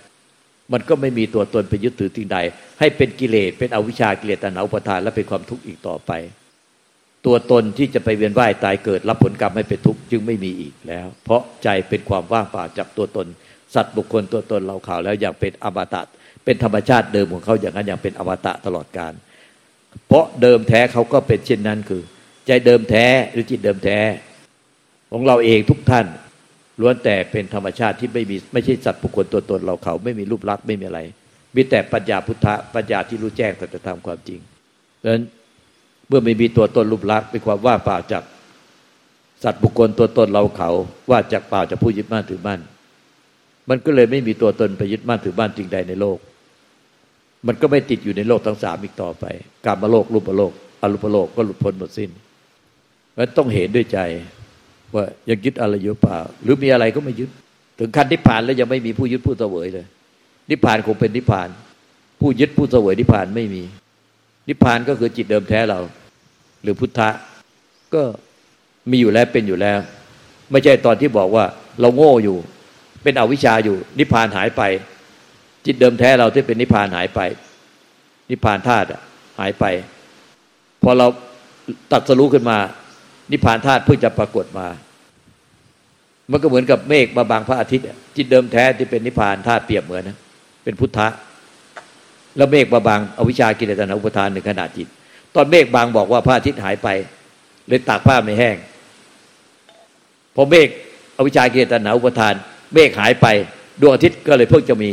[0.72, 2.38] มันก็ไม่มีตัวตนไปยึดถือสิ่งใด
[2.79, 6.12] ให้เป็นกิเลสเป็นอวิชากิเลสตัณหาอุปทานและเป็นความทุกข์อีกต่อไป
[7.27, 13.27] ตัวตนที่จะไปเวียนว่ายตายเกิด รับผลกรรมให้เป็นทุกข์จึงไม่มีอีกแล้ว เพราะใจเป็นความว่างเปล่าจากตัวตน
[13.75, 16.03] สัตว์บุคคลตัวตนเราข่าวแล้วอย่างเป็นอมตะ
[16.45, 19.13] เป็นธรรมชาติเดิมของเขาอย่างนั้นอย่างเป็นอมตะตลอดกาล
[20.07, 22.03] เพราะเดิมแท้เขาก็เป็นเช่นนั้นคือ
[22.47, 23.99] ใจเดิมแท้หรือจิตเดิมแท้
[25.13, 26.07] ของเราเองทุกท่าน
[26.81, 31.01] ล้วนแต่เป็นธรรมชาติที่ไม่มีไม่ใช่สัตว์บุคคลตัวตนเราเขาไม่มีรูปลักษณ์ไม่มีอะไร
[31.55, 34.41] มีแต่ปัญญาพุทธะปัญญาที่รู้แจ้งสัจธรรมความจริง
[35.03, 35.25] ดังนั้น
[36.09, 38.23] เมื่อไม่มีตัวตนรูปลักษณ์เป็นความว่าเปล่าจาก
[39.45, 40.71] สัตว์บุคคลตัวตนเราเขา
[41.11, 42.61] ว่าจากเปล่าจากผู้ยึดมั่นถือมั่น
[43.69, 46.19] มันก็เลยไม่มีตัวตนไปยึดมั่นถือมั่นจริงใดในโลก
[47.47, 49.25] มันก็ไม่ติดอยู่ในโลกทั้งสามอีกต่อไป
[49.65, 52.11] กามโลกรูปโลกอรูปโลกก็หลุดพ้นหมดสิ้น
[53.17, 53.99] มันต้องเห็นด้วยใจ
[54.95, 57.31] ว่ายังยึดอะไรอยู่เปล่า หรือมีอะไรก็ไม่ยึด
[57.79, 59.87] ถึงขั้นนิพพานแล้วยังไม่มีผู้ยึดผู้เสวยเลย
[60.51, 61.49] นิพพานคงเป็นนิพพาน
[62.21, 63.63] ผู้ยึดผู้เสวยนิพพานไม่มี
[64.49, 65.81] นิพพานก็คือจิตเดิมแท้เรา
[66.63, 67.09] หรือพุทธะ
[67.95, 68.03] ก็
[68.91, 69.79] มีอยู่แล้วเป็นอยู่แล้ว
[70.51, 71.45] ไม่ใช่ตอนที่บอกว่า
[71.81, 72.39] เราโง่อยู่
[73.03, 74.63] เป็นอวิชชาอยู่ นิพพานหายไป
[75.67, 77.21] จิตเดิมแท้เราที่เป็นนิพพานหายไป
[78.31, 78.87] นิพพานธาตุ
[79.39, 79.65] หายไป
[80.83, 81.07] พอเรา
[81.93, 82.59] ตัดสรู้ขึ้นมา
[83.33, 84.67] นิพพานธาตุเพิ่งจะปรากฏมา
[86.31, 90.17] มันก็เหมือนกับเมฆมาบางพระอาทิตย์จิตเดิมแท้ที่เป็นนิพพานธาตุเปรียบเหมือนนะ
[90.65, 91.09] เป็นพุทธะ
[92.37, 94.89] แล้วเมฆมาบางอวิชากิเลสนาอุปทานหนึ่งขนาดจิต
[95.35, 96.89] ตอนเมฆบางบอกว่าพระอาทิตย์หายไป
[97.69, 98.57] เลยตากผ้าไม่แห้ง
[100.35, 100.69] พอเมฆ
[101.19, 102.35] อวิชากิเลสนาอุปทาน
[102.73, 103.27] เมฆหายไป
[103.81, 104.93] ดวงอาทิตย์ก็เลยเพิ่งจะมี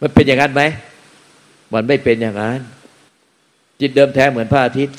[0.00, 0.62] มันเป็นอย่างนั้นไหม
[1.74, 2.60] มันไม่เป็นอย่างนั้น
[3.80, 4.96] จิตเดิมแท้เหมือนพระอาทิตย์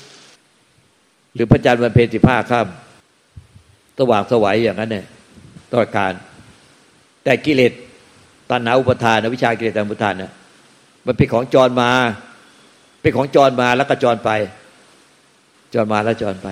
[1.33, 5.05] หรือพระจันทร์วันเพ็ญสิบห้าค่ำสว่างสวัยอย่างนั้นเนี่ย
[5.73, 6.13] ต่อการ
[7.23, 7.73] แต่กิเลส
[8.51, 10.31] ตัณหาอุปทานวิชากิเลสตัณหาอุปทานเนี่ย
[11.05, 11.91] มันเป็นของจรมา
[13.01, 14.29] เป็นของจรมาแล้วก็จรไป
[15.73, 16.47] จรมาแล้วจรไป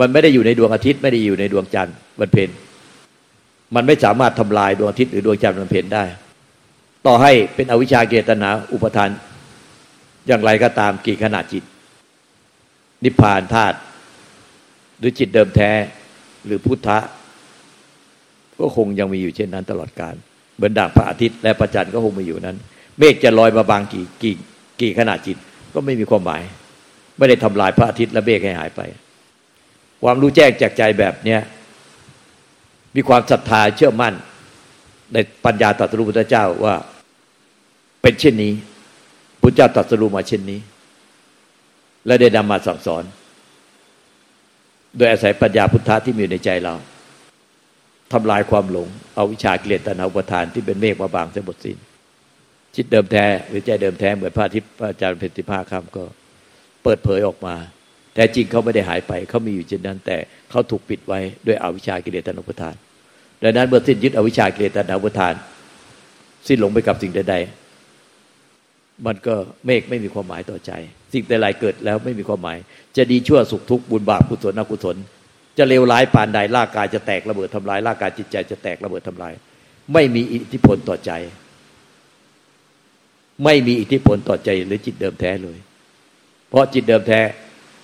[0.00, 2.48] มันไม่ได้อยู่ในดวงอาทิตย์ ไม่ได้อยู่ในดวงจันทร์วันเพ็ญ
[3.74, 6.04] มันไม่สามารถทำลายดวงอาทิตย์หรือดวงจันทร์วันเพ็ญได้
[7.06, 9.10] ต่อให้เป็นอวิชชาเกตนาอุปทาน
[10.26, 11.64] อย่างไรก็ตามกี่ขนาดจิต
[13.04, 13.76] นิพพานธาตุ
[14.98, 15.70] หรือจิตเดิมแท้
[16.46, 16.98] หรือพุทธะ
[18.58, 20.14] ก็คงยังมีอยู่เช่นนั้นตลอดกาล
[20.56, 22.56] เหมือนด่างพระอาทิตย์และพระจันทร์ก็คงมีอยู่นั้น
[22.98, 24.34] เมฆจะลอยมาบางกี่กี่
[24.80, 25.36] กี่ขนาดจิต
[25.74, 26.42] ก็ไม่มีความหมาย
[27.18, 28.80] ไม่ได้ทำลายพระอาทิตย์และเมฆให้หายไป
[30.02, 31.40] ความรู้แจ้งแจกใจแบบเนี้ย
[32.96, 34.14] มีความศรัทธาเชื่อมั่น
[35.12, 36.74] ในปัญญาตรัสรู้พุทธเจ้าว่า
[38.02, 38.52] เป็นเช่นนี้
[39.40, 40.60] พุทธเจ้าตรัสรู้มาเช่นนี้
[42.06, 43.04] และได้นำมาสั่งสอน
[44.96, 46.74] โดยอาศัยปัญญาพุทธะที่มีอยู่ในใจเรา
[48.12, 51.78] ทำลายความหลง เอาวิชาเกลียดตัณหาอุปทานที่เป็นเมฆมาบางเสียหมดสิน้น
[52.74, 56.04] จิตเดิมแท้หรือใจเดิมแท้เหมือนพระทิตย์พระอาจารย์เพติภาคำก็
[56.82, 57.56] เปิดเผยออกมา
[58.14, 60.16] แต่จริงเขาไม่ได้หายไป เขามีอยู่เช่นนั้นแต่
[60.50, 62.74] เขาถูกปิดไว้ด้วยอวิชากิเลสตัณหาอุปทาน
[63.42, 65.34] ดังนั้นเมื่อสิ้นยึดอวิชากิเลสตัณหาอุปทาน
[66.46, 69.34] สิ้นหลงไปกับสิ่งใดๆมันก็
[69.66, 70.72] เมฆไม่มีความหมายต่อใจ
[71.12, 72.58] สิ่งใดๆเกิดแล้วไม่มีความหมาย
[72.96, 74.96] จะดีชั่วสุขทุกข์บุญบาปกุศลอกุศล
[75.58, 79.32] จะเลวร้ายปานใดร่างกายจะแตกระเบิดทำลายร่างกายจิตใจจะแตกระเบิดทำลาย
[79.92, 81.12] ไม่มีอิทธิพลต่อใจ
[83.44, 85.58] ไม่มีอิทธิพลต่อใจหรือจิตเดิมแท้เลย
[86.48, 87.20] เพราะจิตเดิมแท้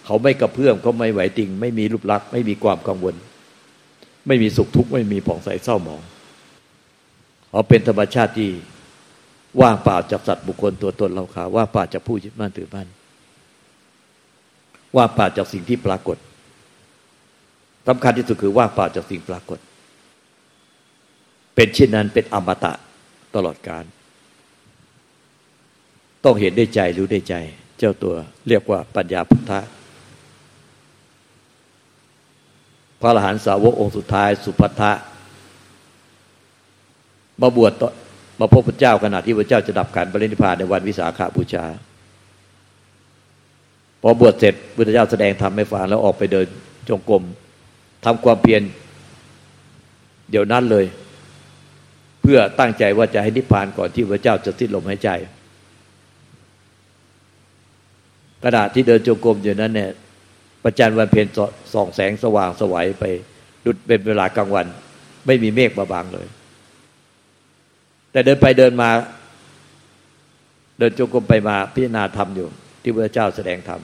[0.07, 3.15] เขาไม่กระเพื่อมเขาไม่ไหวติง ไม่มีรูปลักษณ์ไม่มีความกังวล
[4.27, 6.01] ไม่มีสุขทุกข์ไม่มีผ่องใสเศร้าหมอง
[7.51, 8.51] เขาเป็นธรรมชาติที่
[9.61, 12.89] ว่างเปล่าจากสัตว์บุคคลตัวตนเราขาว่าเปล่าจากผู้ยึดมั่นถือมั่น
[14.97, 16.17] ว่าเปล่าจากสิ่งที่ปรากฏ
[17.89, 19.59] สำคัญที่สุดคือว่าป่าจากสิ่งปรากฏ
[21.55, 22.73] เป็นเช่นนั้นเป็นอมตะ
[23.35, 23.85] ตลอดการ
[26.25, 27.35] ต้องเห็นได้ใจรู้ได้ใจ
[27.79, 28.15] เจ้าตัว
[28.49, 29.61] เรียกว่าปัญญาพุทธะ
[32.96, 34.93] พ ระอรหันตสาวกองค์สุดท้ายสุภัทะ
[37.43, 37.73] มาบวช
[38.41, 41.65] มาพบพระเจ้าขณะที่พระเจ้าจะดับขันปรินิพพานในวันวิสาขาบูชา
[44.01, 46.47] พอบวชเสร็จพระเจ้าแสดงธรรมให้ฟังแล้วออกไปเดิน
[46.89, 47.23] จงกรม
[48.05, 48.63] ทำความเพียร
[50.31, 50.85] เดี๋ยวนั้นเลย
[52.23, 55.11] เพื่อตั้งใจว่าจะให้นิพพานก่อนที่พระเจ้าจะสิ้นลมหายใจ
[58.43, 59.91] กระดาษที่เดินจงกรมอยู่นั้นเนี่ย
[60.69, 61.27] ประจันวันเพ็ญ
[61.73, 63.05] ส่องแสงสว่างสวัยไป
[63.65, 64.67] ดุดเป็นเวลากลางวัน
[65.27, 66.27] ไม่มีเมฆมาบังเลย
[68.13, 68.91] แต่เดินไปเดินมา
[70.79, 72.49] เดินจงกรมไปมาพิจารณาธรรมอยู่
[72.83, 73.81] ที่พระเจ้าแสดงธรรม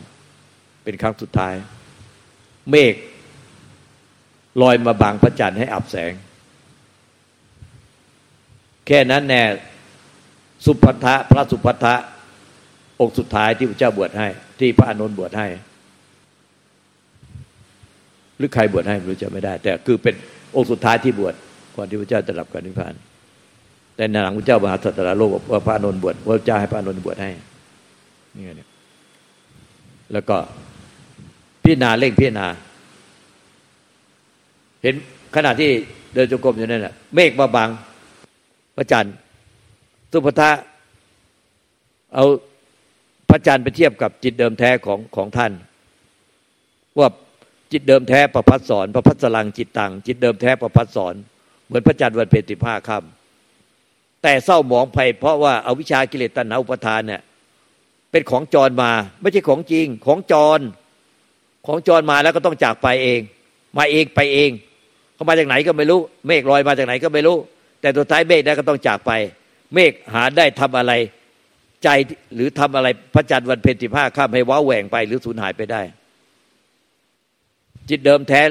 [0.84, 1.54] เป็นครั้งสุดท้าย
[2.70, 2.94] เมฆ
[4.62, 6.12] ลอยมาบังพระจันทร์ให้อับแสง
[8.86, 9.42] แค่นั้นแน่
[10.64, 11.94] สุภัทะพระสุภัทะ
[13.00, 14.28] องค์สุดท้ายที่พระเจ้าบวชให้
[14.60, 15.48] ที่พระอนุนบวชให้
[18.42, 20.14] รือใครบวชให้ไม่รู้จะไม่ได้ แต่คือเป็น
[20.56, 21.34] องค์สุดท้ายที่บวช
[21.76, 22.94] ก่อนที่พระเจ้าจะรับการนิพพาน
[23.96, 27.30] แต่ในหลังพระเจ้ามหาสัตตาโลกว่าพระอนุนบวชพระเจ้าให้พระอนุนบวชให้
[28.34, 28.68] นี่ไงเนี่ย
[30.12, 30.36] แล้วก็
[31.62, 32.46] พิจารณาเร่งพิจารณา
[34.82, 34.94] เห็น
[35.34, 35.70] ขณะที่
[36.14, 37.68] เดินจงกรมอยู่นั่นแหละเมฆมาบัง
[38.76, 39.14] พระจันทร์
[40.12, 40.50] สุภทะ
[42.14, 42.24] เอา
[43.30, 45.52] พระจันทร์ไปเทียบกับจิตเดิมแท้ของของท่าน
[46.98, 47.08] ว่า
[47.72, 51.14] จิตเดิมแท้ประพัดสอนประพัดสลังจิตตังจิตเดิมแท้ประพัดสอน
[51.66, 57.22] เหมือนพระจันทร์วันเพ็ญสิบห้าค่ำแต่เศร้าหมองไปเพราะว่าเอาวิชากิเลสตัณหาอุปทานเนี่ย
[58.10, 60.60] เป็นของจรมา ไม่ใช่ของจริงของจร
[61.66, 63.20] ของจรมาแล้วก็ต้องจากไปเอง
[63.76, 64.50] มาเองไปเอง
[65.14, 67.36] เขามาจากไหนก็ไม่รู้ เมฆลอยมาจากไหนก็ไม่รู้
[67.80, 69.12] แต่สุดท้ายเมฆนั้ก็ต้องจากไป
[69.74, 70.92] เมฆหาได้ทำอะไร
[71.84, 71.88] ใจ
[72.34, 75.82] หรือทำอะไรพระจันทร์วันเพ็ญสิบห้าข้ามให้ว้าแหว่งไป หรือสูญหายไปได้
[77.88, 78.42] จิตเดิมแท้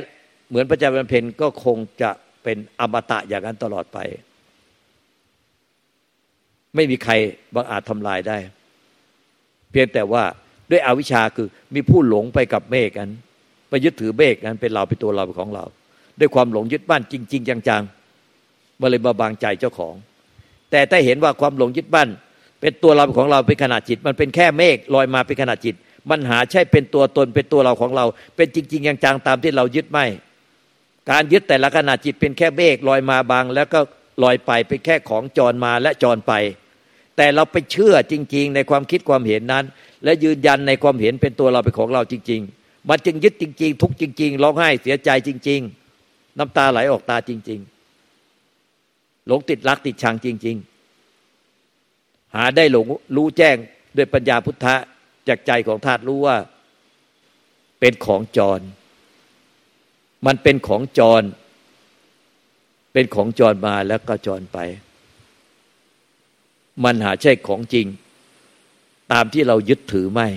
[0.50, 2.10] เหมือนพระเจันทร์วันเพ็ญก็คงจะ
[2.44, 3.98] เป็นอมตะอย่างนั้นตลอดไป
[6.76, 7.14] ไม่มีใคร
[7.56, 8.38] บังอาจทำลายได้
[9.72, 10.24] เพียงแต่ว่า
[10.70, 13.12] ด้วยอวิชชาคือมีผู้หลงไปกับเมฆนั้น
[13.70, 15.66] ไปยึดถือเมฆนั้นเป็นเราเป็นตัวเราเป็นของเรา
[16.20, 19.96] ด้วยความหลงยึดบ้านจริง ๆ จังๆมาเลยมาบางใจเจ้าของ
[20.72, 22.10] แต่ถ้าเห็นว่าความหลงยึดบ้าน
[22.62, 25.76] เป็นตัวเราของเราเป็นขนาดจิต มันเป็นแค่เมฆลอยมาเป็นขนาดจิต
[26.10, 30.06] มันหาใช่เป็นตัวตนเป็นตัวเราของเรา เป็นจริงๆจังตามที่เรายึดไม่
[31.12, 33.80] การยึดแต่ละขนาดจิตเป็นแค่เมฆลอยมาบาง แล้วก็
[34.24, 36.34] ลอยไปเป็นแค่ของจรมาและจรไป
[37.18, 39.66] แต่เราไปเชื่อจริง ๆ ในความคิดความเห็นนั้น
[40.04, 45.60] และยืนยันในความเห็นเป็นตัวเราเป็นของเราจริง ๆ มันจึงยึดจริง ๆ ทุกจริง ๆร้องไห้เสียใจจริง
[46.00, 47.60] ๆ น้ำตาไหลออกตาจริง
[48.44, 50.58] ๆ หลงติดรักติดชังจริง
[51.46, 52.86] ๆ หาได้หลง
[53.16, 53.56] รู้แจ้ง
[53.98, 54.76] ด้วยปัญญาพุทธะ
[55.28, 56.38] จากใจของธาตุรู้ว่า
[57.80, 58.60] เป็นของจร
[60.26, 61.24] มันเป็นของจร
[62.94, 64.58] เป็นของจรมาแล้วก็จรไป
[66.84, 67.88] มันหาใช่ของจริง
[69.12, 70.28] ตามที่เรายึดถือไม่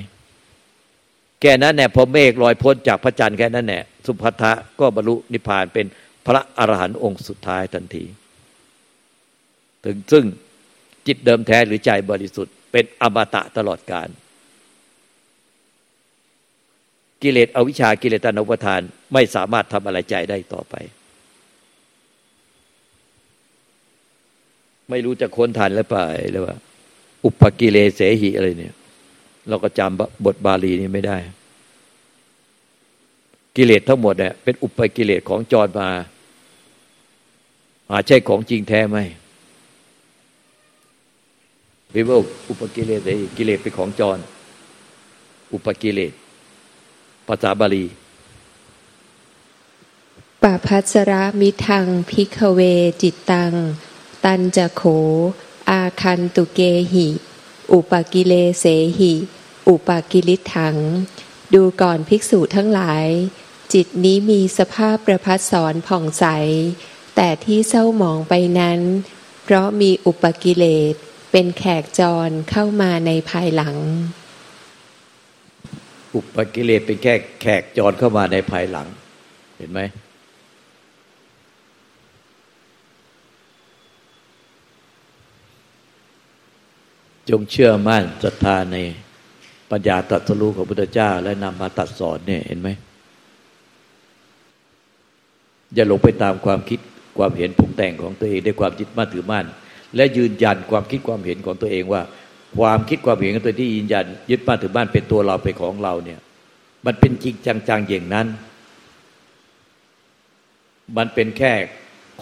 [1.40, 5.86] แค่นั้นแน่พอเมฆลอยพ้นจากพระจันทร์แค่นั้นแน่สุภัทะก็บรรลุนิพพานเป็น
[6.26, 8.04] พระอรหันต์องค์สุดท้ายทันที
[9.84, 10.24] ถึงซึ่ง
[11.06, 14.08] จิตเดิมแท้หรือใจบริสุทธิ์ เป็นอมตะตลอดกาล
[17.24, 18.80] กิเลสอวิชากิเลสตนุปทาน
[19.12, 20.74] ไม่สามารถทำอะไรใจได้ต่อไป
[24.90, 26.56] ไม่รู้จะค้นทันหรือเปล่าหรือว่า
[27.24, 28.74] อุปกิเลเสหิอะไรเนี่ย
[29.48, 31.18] เราก็จำบทบาลีนี้ไม่ได้
[33.56, 35.88] กิเลสทั้งหมดเนี่ยเป็นอุปกิเลสของจรมา
[37.90, 38.98] อาใช่ของจริงแท้ไหม
[41.90, 42.16] หรือว่า
[42.48, 44.18] อุปกิเลสไอ้กิเลสเป็นของจร
[45.52, 46.12] อุปกิเลส
[47.28, 47.86] ภาษาบาลี
[50.42, 52.60] ปพัสระมิทังพิกเว
[53.02, 53.54] จิตตัง
[54.24, 54.82] ตันจะโข
[55.70, 56.60] อาคันตุเก
[56.92, 57.08] หิ
[57.72, 58.64] อุปกิเลเส
[58.98, 59.12] หิ
[59.68, 60.76] อุปกิลิถัง
[61.54, 63.06] ดูก่อนภิกษุทั้งหลาย
[63.72, 66.24] จิตนี้มีสภาพประพัดสอนผ่องใส
[67.16, 68.80] แต่ที่เศร้าหมองไปนั้น
[69.44, 70.94] เพราะมีอุปกิเลส
[71.32, 73.76] เป็นแขกจรเข้ามาในภายหลัง
[76.14, 78.86] อุปกิเลสเป็นแค่แขกจรเข้ามาในภายหลัง
[79.58, 79.80] เห็นไหม
[87.28, 88.76] จงเชื่อมั่นศรัทธาใน
[89.70, 92.68] ปัญญาตรัสรู้ของพุทธเจ้า และนำมาตัดสอนเนี่ยเห็นไหม
[95.74, 96.80] อย่าหลงไปตามความคิด
[97.18, 99.46] ความเห็นผงแต่งของตัวเองด้วยความจิตมั่นถือมั่น
[99.96, 102.02] และยืนยันความคิดความเห็นของตัวเองว่า
[102.58, 106.20] ความคิดความเห็นของตัวที่ยืนยันยึดบ้านถือบ้านเป็นตัวเราเป็นของเราเนี่ย
[106.86, 107.36] มันเป็นจริง
[107.68, 108.26] จังๆอย่างนั้น
[110.96, 111.52] มันเป็นแค่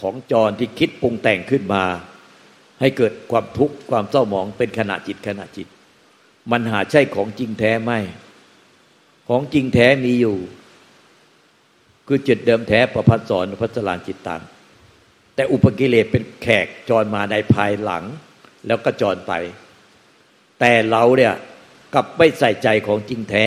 [0.00, 1.84] ของจรที่คิดปรุงแต่งขึ้นมา
[2.80, 5.66] ให้เกิดความทุกข์ความเศร้าหมองเป็นขณะจิตขณะจิต
[6.50, 7.92] มันหาใช่ของจริงแท้ไหม
[9.28, 10.36] ของจริงแท้มีอยู่
[12.06, 14.42] คือจิตเดิมแท้ประพัดสอนพัสลานจิตตัง
[15.34, 18.04] แต่อุปกิเลสเป็นแขกจรมาในภายหลัง
[18.66, 19.32] แล้วก็จรไป
[20.60, 21.34] แต่เราเนี่ย
[21.94, 23.46] กับไม่ใส่ใจของจริงแท้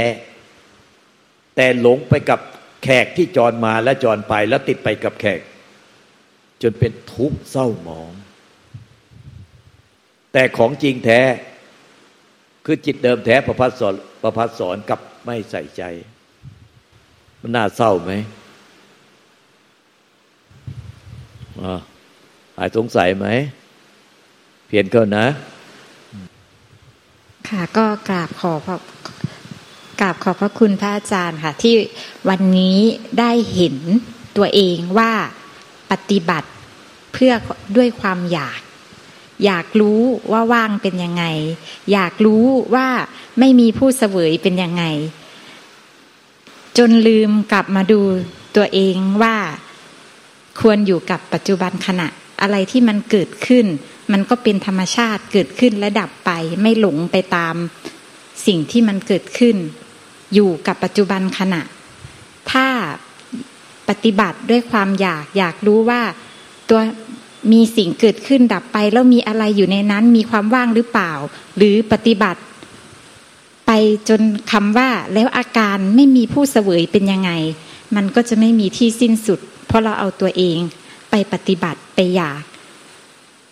[1.55, 2.39] แต่หลงไปกับ
[2.83, 5.39] แขกที่จรมาและจรไปแล้วติดไปกับแขก
[6.61, 8.11] จนเป็นทุกข์เศร้าหมอง
[10.33, 11.21] แต่ของจริงแท้
[12.65, 15.83] คือจิตเดิมแท้ประพัดสอนประพัดสอนกับไม่ใส่ใจ
[17.41, 18.11] มันน่าเศร้าไหม
[22.57, 23.27] หายสงสัยไหม
[24.67, 25.25] เพียนก็นะ
[27.49, 28.77] ค่ะ ก็กราบขอพระ
[30.01, 31.75] กราบขอบพระคุณพระอาจารย์ค่ะ ที่
[32.29, 32.77] วันนี้
[33.19, 33.75] ได้เห็น
[34.37, 35.11] ตัวเองว่า
[35.91, 36.49] ปฏิบัติ
[37.13, 37.33] เพื่อ
[37.77, 38.59] ด้วยความอยาก
[39.45, 41.23] อยากรู้ว่าว่างเป็นยังไง
[41.91, 42.87] อยากรู้ว่า
[43.39, 44.83] ไม่มีผู้เสวยเป็นยังไง
[46.77, 48.01] จนลืมกลับมาดู
[48.55, 49.35] ตัวเองว่า
[50.59, 52.07] ควรอยู่กับปัจจุบันขณะ
[52.41, 53.65] อะไรที่มันเกิดขึ้น
[54.11, 56.31] มันก็เป็นธรรมชาติเกิดขึ้นและดับไป
[56.61, 57.55] ไม่หลงไปตาม
[58.45, 59.55] สิ่งที่มันเกิดขึ้น
[60.33, 61.61] อยู่กับปัจจุบันขณะ
[62.51, 62.67] ถ้า
[63.89, 66.01] ปฏิบัติด้วยความอยากอยากรู้ว่า
[66.69, 66.79] ตัว
[67.51, 71.11] มีสิ่งเกิดขึ้นดับไป แล้วมีอะไรอยู่ในนั้นมีความว่างหรือเปล่า
[71.57, 72.41] หรือปฏิบัติ
[73.65, 73.71] ไป
[74.09, 77.31] จนคำว่าแล้วอาการไม่มีผู้เสวยเป็นยังไง
[77.95, 80.57] มันก็จะไม่มีที่สิ้นสุด เพราะเราเอาตัวเอง
[81.09, 82.41] ไปปฏิบัติไปอยาก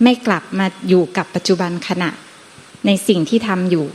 [0.04, 2.10] ไม่กลับมาอยู่กับปัจจุบันขณะ
[2.86, 3.88] ในสิ่งที่ทำอยู่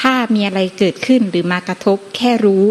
[0.00, 2.64] ถ้ามีอะไรเกิดขึ้นหรือมากระทบ แค่รู้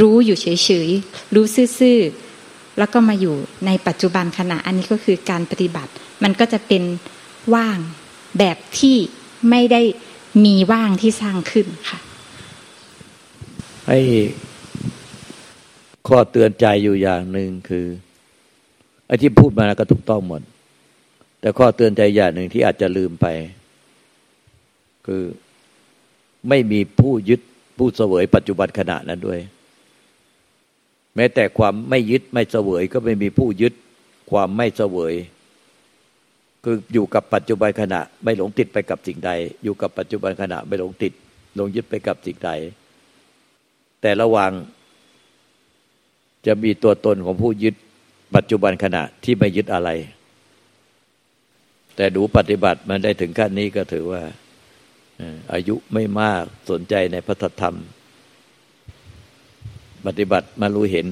[0.00, 0.46] รู้อยู่เฉ
[0.86, 1.44] ยๆ รู้
[1.78, 3.34] ซื่อๆ แล้วก็มาอยู่
[3.66, 5.90] ในปัจจุบันขณะ อันนี้ก็คือการปฏิบัติ
[6.22, 6.82] มันก็จะเป็น
[7.54, 7.78] ว่าง
[8.38, 8.96] แบบที่
[9.50, 9.82] ไม่ได้
[10.44, 11.98] มีว่างที่สร้างขึ้นค่ะ
[13.88, 13.98] ให้
[16.08, 17.86] ข้อเตือนใจอยู่อย่างหนึ่งคือ
[19.06, 20.42] ไอ้ที่พูดมาก็ถูกต้องหมด
[21.42, 23.26] แต่ข้อเตือนใจอย่างหนึ่งที่อาจจะลืมไป
[25.06, 25.22] คือ
[26.48, 27.40] ไม่มีผู้ยึด
[27.78, 29.40] ผู้เสวยปัจจุบันขณะนั้นด้วย
[31.16, 33.72] แม้แต่ความไม่ยึดไม่เสวยก็ไม่มีผู้ยึด
[34.30, 35.14] ความไม่เสวย
[36.64, 39.30] คืออยู่กับปัจจุบันขณะ ไม่หลงติดไปกับสิ่งใด
[39.64, 41.12] อยู่กับปัจจุบันขณะ ไม่หลงติด
[41.56, 42.50] หลงยึดไปกับสิ่งใด
[44.00, 44.52] แต่ระว่าง
[46.46, 47.74] จะมีตัวตนของผู้ยึด
[48.36, 49.90] ปัจจุบันขณะที่ไม่ยึดอะไร
[51.96, 54.22] แต่ดูปฏิบัติมันได้ถึงขั้นนี้ก็ถือว่า
[55.52, 57.76] อายุไม่มากสนใจในพระธรรม
[60.06, 61.06] ปฏิบัติมารู้เห็น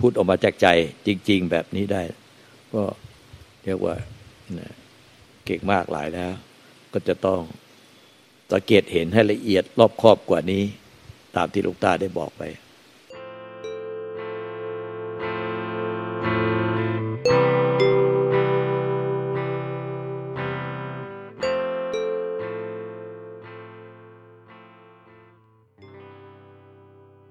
[0.00, 0.68] พูดออกมาจากใจ
[1.06, 2.02] จริง ๆ แบบนี้ได้
[2.74, 2.82] ก็
[3.64, 3.94] เรียกว่า
[5.44, 6.32] เก่งมากหลายแล้ว
[6.92, 7.40] ก็จะต้อง
[8.52, 10.62] สังเกตเห็นให้ละเอียดรอบครอบกว่านี้
[11.36, 12.42] ตามที่ลูกตาได้บอกไป